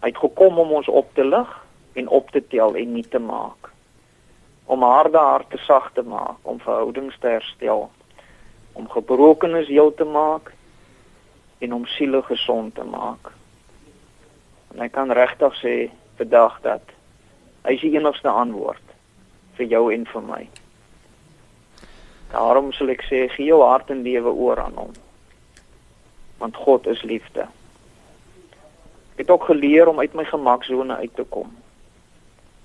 Hy 0.00 0.08
het 0.12 0.20
gekom 0.20 0.58
om 0.58 0.72
ons 0.78 0.88
op 0.88 1.14
te 1.14 1.24
lig 1.24 1.50
en 1.92 2.08
op 2.08 2.30
te 2.30 2.42
tel 2.48 2.76
en 2.76 2.92
nie 2.92 3.06
te 3.08 3.18
maak. 3.18 3.70
Om 4.64 4.82
harde 4.82 5.18
harte 5.18 5.58
sag 5.66 5.90
te 5.92 6.02
maak, 6.02 6.40
om 6.42 6.60
verhoudings 6.60 7.16
te 7.20 7.28
herstel, 7.28 7.90
om 8.72 8.88
gebrokenes 8.90 9.68
heel 9.68 9.94
te 9.94 10.04
maak 10.04 10.52
en 11.58 11.72
om 11.72 11.86
siele 11.86 12.22
gesond 12.22 12.74
te 12.74 12.84
maak. 12.84 13.32
En 14.74 14.80
ek 14.84 14.92
kan 14.96 15.12
regtig 15.12 15.60
sê 15.60 15.74
vandag 16.18 16.58
dat 16.64 16.96
hy 17.64 17.76
is 17.76 17.84
die 17.84 17.94
enigste 17.96 18.28
antwoord 18.28 18.83
vir 19.58 19.66
jou 19.66 19.88
en 19.94 20.06
vir 20.06 20.22
my. 20.22 20.42
Daarom 22.34 22.72
sal 22.72 22.90
ek 22.94 23.04
sê 23.06 23.26
gee 23.30 23.46
jou 23.46 23.60
hart 23.62 23.92
en 23.94 24.02
lewe 24.02 24.32
oor 24.32 24.60
aan 24.60 24.78
hom. 24.78 24.94
Want 26.40 26.56
God 26.56 26.88
is 26.90 27.02
liefde. 27.06 27.46
Ek 29.14 29.22
het 29.22 29.30
ook 29.30 29.46
geleer 29.50 29.88
om 29.88 30.00
uit 30.02 30.14
my 30.14 30.24
gemaksone 30.26 30.96
uit 30.96 31.14
te 31.14 31.22
kom. 31.22 31.52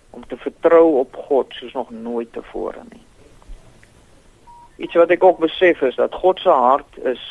Om 0.09 0.25
te 0.27 0.37
vertrou 0.37 0.97
op 1.03 1.15
God 1.29 1.53
soos 1.53 1.75
nog 1.77 1.91
nooit 1.93 2.33
tevore 2.33 2.81
nie. 2.89 3.05
Iets 4.79 4.95
wat 4.97 5.11
ek 5.13 5.23
ook 5.23 5.43
besef 5.43 5.81
is 5.85 5.99
dat 5.99 6.15
God 6.15 6.39
se 6.39 6.49
hart 6.49 6.97
is 7.03 7.21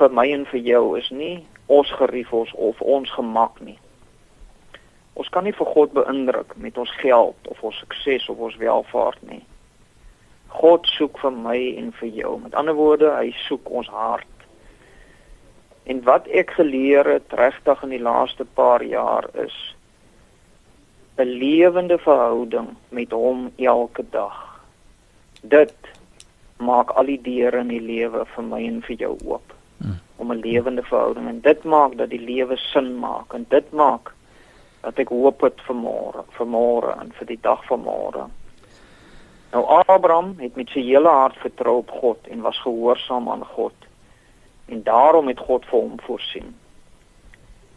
vir 0.00 0.10
my 0.10 0.26
en 0.32 0.46
vir 0.50 0.60
jou 0.60 0.84
is 0.98 1.10
nie 1.14 1.46
ons 1.66 1.90
gerief 1.98 2.32
ons 2.32 2.52
of 2.52 2.80
ons 2.80 3.12
gemak 3.12 3.60
nie. 3.60 3.78
Ons 5.16 5.28
kan 5.32 5.46
nie 5.48 5.54
vir 5.56 5.68
God 5.72 5.92
beïndruk 5.96 6.56
met 6.60 6.78
ons 6.78 6.90
geld 7.00 7.48
of 7.48 7.62
ons 7.64 7.78
sukses 7.80 8.28
of 8.28 8.40
ons 8.48 8.56
welvaart 8.60 9.22
nie. 9.30 9.42
God 10.60 10.86
soek 10.92 11.18
vir 11.22 11.32
my 11.32 11.56
en 11.80 11.88
vir 12.00 12.10
jou. 12.20 12.34
Met 12.40 12.54
ander 12.54 12.76
woorde, 12.76 13.08
hy 13.16 13.32
soek 13.46 13.70
ons 13.80 13.88
hart. 13.92 14.28
En 15.88 16.02
wat 16.04 16.28
ek 16.28 16.52
geleer 16.58 17.08
het 17.08 17.32
regtig 17.38 17.82
in 17.86 17.94
die 17.94 18.02
laaste 18.02 18.44
paar 18.58 18.84
jaar 18.84 19.28
is 19.44 19.56
'n 21.16 21.32
lewende 21.40 21.98
verhouding 21.98 22.76
met 22.88 23.10
hom 23.10 23.52
elke 23.56 24.04
dag. 24.10 24.60
Dit 25.42 25.76
maak 26.56 26.90
al 26.90 27.04
die 27.04 27.22
deure 27.22 27.58
in 27.58 27.68
die 27.68 27.80
lewe 27.80 28.24
vir 28.34 28.44
my 28.44 28.60
en 28.66 28.82
vir 28.82 28.96
jou 28.96 29.16
oop. 29.24 29.54
Hmm. 29.78 30.00
Om 30.16 30.32
'n 30.32 30.40
lewende 30.40 30.82
verhouding 30.82 31.28
en 31.28 31.40
dit 31.40 31.64
maak 31.64 31.96
dat 31.96 32.10
die 32.10 32.20
lewe 32.20 32.56
sin 32.56 32.98
maak 32.98 33.32
en 33.32 33.46
dit 33.48 33.72
maak 33.72 34.12
dat 34.86 35.00
ek 35.02 35.10
hoop 35.10 35.40
het 35.42 35.58
vir 35.66 35.74
môre, 35.74 36.22
vir 36.36 36.46
môre 36.46 36.92
en 37.02 37.08
vir 37.18 37.26
die 37.32 37.40
dag 37.42 37.62
van 37.66 37.80
môre. 37.82 38.28
Nou 39.50 39.64
Abraham 39.82 40.36
het 40.38 40.54
met 40.54 40.70
sy 40.70 40.84
hele 40.86 41.10
hart 41.10 41.38
vertrou 41.42 41.80
op 41.80 41.90
God 41.90 42.30
en 42.30 42.44
was 42.46 42.60
gehoorsaam 42.62 43.26
aan 43.32 43.42
God. 43.56 43.74
En 44.70 44.84
daarom 44.86 45.26
het 45.32 45.42
God 45.42 45.66
vir 45.66 45.80
hom 45.80 45.98
voorsien. 46.06 46.54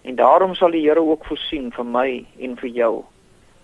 En 0.05 0.21
daarom 0.21 0.53
sal 0.55 0.77
die 0.77 0.83
Here 0.85 1.01
ook 1.01 1.25
voorsien 1.25 1.71
vir 1.73 1.89
my 1.97 2.07
en 2.37 2.55
vir 2.61 2.69
jou 2.77 2.93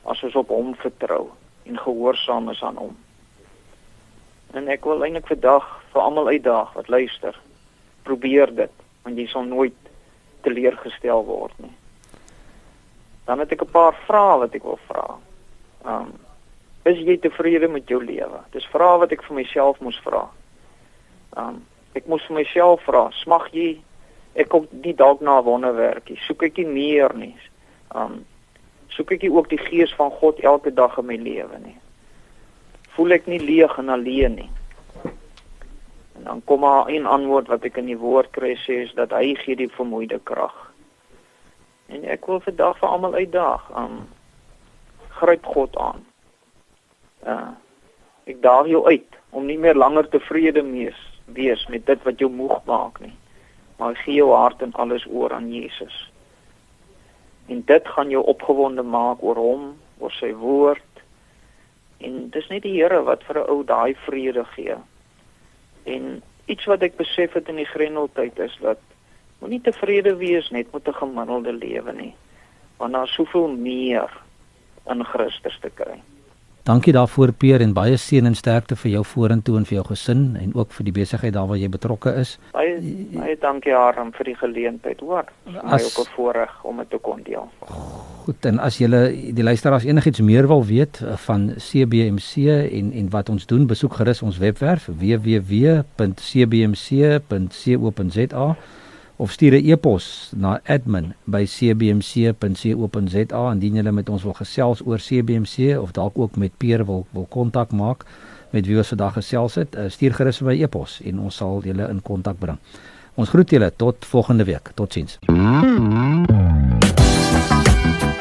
as 0.10 0.26
ons 0.26 0.42
op 0.42 0.50
hom 0.50 0.74
vertrou 0.82 1.30
en 1.70 1.80
gehoorsaam 1.86 2.50
is 2.50 2.66
aan 2.66 2.82
hom. 2.82 2.98
En 4.58 4.74
ek 4.74 4.90
wil 4.90 5.06
eintlik 5.06 5.30
vandag 5.30 5.70
vir 5.94 6.02
almal 6.02 6.34
uitdaag 6.34 6.74
wat 6.74 6.90
luister. 6.90 7.38
Probeer 8.10 8.58
dit 8.58 8.86
want 9.06 9.22
jy 9.22 9.30
sal 9.30 9.46
nooit 9.46 9.90
teleurgestel 10.42 11.26
word 11.30 11.54
nie. 11.62 11.76
Dan 13.26 13.40
het 13.40 13.52
ek 13.52 13.62
'n 13.62 13.72
paar 13.72 13.96
vrae 14.08 14.40
wat 14.40 14.56
ek 14.56 14.64
wil 14.64 14.80
vra. 14.88 15.18
Um 15.86 16.14
Is 16.86 17.00
jy 17.02 17.18
tevrede 17.18 17.68
met 17.68 17.88
jou 17.90 17.98
lewe? 18.04 18.40
Dis 18.54 18.66
vrae 18.70 19.00
wat 19.02 19.12
ek 19.12 19.24
vir 19.24 19.36
myself 19.36 19.80
moes 19.82 19.98
vra. 20.06 20.28
Um 21.38 21.64
ek 21.98 22.06
moes 22.06 22.26
vir 22.28 22.36
myself 22.36 22.84
vra, 22.86 23.08
smag 23.24 23.48
jy 23.56 23.82
ek 24.36 24.50
kom 24.52 24.68
die 24.70 24.94
dalk 24.94 25.22
na 25.22 25.40
wonderwerkie. 25.42 26.20
Soek 26.28 26.44
ek 26.44 26.58
nie 26.58 26.68
meer 26.68 27.16
nie. 27.18 27.34
Um 27.96 28.26
soek 28.94 29.16
ek 29.18 29.26
ook 29.32 29.50
die 29.50 29.58
gees 29.58 29.94
van 29.98 30.12
God 30.12 30.40
elke 30.40 30.74
dag 30.74 30.98
in 31.02 31.10
my 31.10 31.18
lewe 31.18 31.58
nie. 31.64 31.78
Voel 32.96 33.18
ek 33.18 33.26
nie 33.28 33.42
leeg 33.42 33.78
en 33.82 33.90
alleen 33.90 34.36
nie. 34.36 34.52
En 36.16 36.24
dan 36.24 36.42
kom 36.46 36.60
maar 36.60 36.92
'n 36.92 37.06
antwoord 37.06 37.48
wat 37.48 37.66
ek 37.66 37.78
in 37.78 37.86
die 37.86 37.98
woord 37.98 38.30
kry 38.32 38.56
sê 38.56 38.86
is 38.86 38.94
dat 38.94 39.10
hy 39.12 39.36
gee 39.36 39.56
die 39.56 39.74
vermoeide 39.74 40.20
krag. 40.24 40.72
En 41.88 42.04
ek 42.04 42.26
wil 42.26 42.40
vandag 42.40 42.78
vir 42.78 42.90
almal 42.90 43.14
uitdaag, 43.14 43.70
um 43.78 44.08
gryp 45.20 45.46
God 45.46 45.78
aan. 45.78 46.06
Uh 47.24 47.54
ek 48.26 48.40
daag 48.42 48.66
jou 48.66 48.80
uit 48.90 49.18
om 49.30 49.46
nie 49.46 49.58
meer 49.62 49.78
langer 49.78 50.08
tevrede 50.10 50.64
mees 50.66 50.98
wees 51.38 51.62
met 51.70 51.84
dit 51.86 52.04
wat 52.08 52.20
jou 52.20 52.30
moeg 52.32 52.64
maak 52.66 52.98
nie. 53.00 53.14
Maar 53.78 53.96
gee 54.02 54.16
jou 54.18 54.32
hart 54.34 54.64
en 54.66 54.74
alles 54.82 55.06
oor 55.06 55.34
aan 55.34 55.52
Jesus. 55.54 55.94
En 57.46 57.62
dit 57.70 57.88
gaan 57.88 58.10
jou 58.10 58.24
opgewonde 58.26 58.82
maak 58.82 59.22
oor 59.24 59.38
hom, 59.38 59.68
oor 60.02 60.12
sy 60.18 60.32
woord. 60.34 61.04
En 62.02 62.30
dis 62.34 62.48
net 62.50 62.66
die 62.66 62.74
Here 62.80 63.04
wat 63.06 63.24
vir 63.30 63.44
'n 63.44 63.50
ou 63.50 63.64
daai 63.64 63.94
vrede 64.08 64.46
gee. 64.58 64.76
En 65.84 66.24
iets 66.46 66.66
wat 66.66 66.82
ek 66.82 66.98
besef 66.98 67.34
het 67.34 67.50
in 67.50 67.62
die 67.62 67.70
Grendeltyd 67.70 68.40
is 68.40 68.58
dat 68.62 68.80
moenie 69.46 69.62
tevrede 69.62 70.16
wees 70.18 70.50
net 70.50 70.74
met 70.74 70.88
'n 70.88 70.94
gemiddelde 70.94 71.54
lewe 71.54 71.94
nie, 71.94 72.14
want 72.78 72.94
daar's 72.94 73.14
soveel 73.14 73.48
meer 73.48 74.10
in 74.90 75.04
Christus 75.04 75.58
te 75.62 75.70
kry. 75.74 76.02
Dankie 76.66 76.94
daarvoor 76.94 77.32
Peer 77.38 77.62
en 77.62 77.74
baie 77.74 77.98
seën 77.98 78.26
en 78.26 78.36
sterkte 78.36 78.76
vir 78.76 78.92
jou 78.92 79.04
vorentoe 79.06 79.58
en 79.58 79.66
vir 79.66 79.76
jou 79.76 79.86
gesin 79.86 80.36
en 80.36 80.56
ook 80.56 80.72
vir 80.74 80.84
die 80.86 80.92
besigheid 80.92 81.34
daar 81.34 81.48
waar 81.48 81.58
jy 81.58 81.70
betrokke 81.70 82.14
is. 82.18 82.40
Baie 82.54 82.80
baie 83.14 83.38
dankie 83.38 83.76
Aram 83.76 84.12
vir 84.12 84.26
die 84.26 84.36
geleentheid, 84.36 85.00
hoor. 85.00 85.26
My 85.46 85.78
ook 85.78 86.00
'n 86.00 86.06
voorreg 86.16 86.64
om 86.64 86.78
dit 86.78 86.90
te 86.90 86.98
kon 86.98 87.22
deel. 87.24 87.50
Goed, 88.26 88.46
en 88.46 88.60
as 88.60 88.78
julle 88.78 89.14
die 89.34 89.44
luisteraars 89.44 89.84
enigiets 89.84 90.22
meer 90.22 90.48
wil 90.48 90.66
weet 90.66 91.02
eh, 91.02 91.14
van 91.28 91.54
CBMC 91.58 92.36
en 92.72 92.92
en 92.94 93.10
wat 93.10 93.30
ons 93.30 93.46
doen, 93.46 93.68
besoek 93.68 93.94
gerus 93.94 94.22
ons 94.22 94.38
webwerf 94.38 94.86
www.cbmc.co.za 94.86 95.76
of 99.16 99.32
stuur 99.32 99.54
'n 99.54 99.70
e-pos 99.70 100.32
na 100.36 100.60
admin@cbmc.co.za 100.64 103.52
indien 103.52 103.76
jy 103.76 103.92
met 103.92 104.10
ons 104.10 104.24
wil 104.24 104.34
gesels 104.34 104.82
oor 104.86 105.00
CBMC 105.00 105.80
of 105.80 105.92
dalk 105.92 106.18
ook 106.18 106.36
met 106.36 106.52
Peer 106.58 106.86
wil 106.86 107.06
wil 107.12 107.26
kontak 107.30 107.72
maak 107.72 108.06
met 108.50 108.66
wie 108.66 108.78
ons 108.78 108.88
vandag 108.88 109.14
gesels 109.14 109.56
het. 109.56 109.76
Uh, 109.76 109.82
stuur 109.88 110.14
gerus 110.14 110.42
my 110.42 110.62
e-pos 110.62 111.02
en 111.04 111.20
ons 111.20 111.36
sal 111.36 111.62
julle 111.64 111.90
in 111.90 112.02
kontak 112.02 112.40
bring. 112.40 112.58
Ons 113.16 113.30
groet 113.30 113.50
julle 113.50 113.74
tot 113.76 114.06
volgende 114.06 114.44
week. 114.44 114.72
Totsiens. 114.74 115.20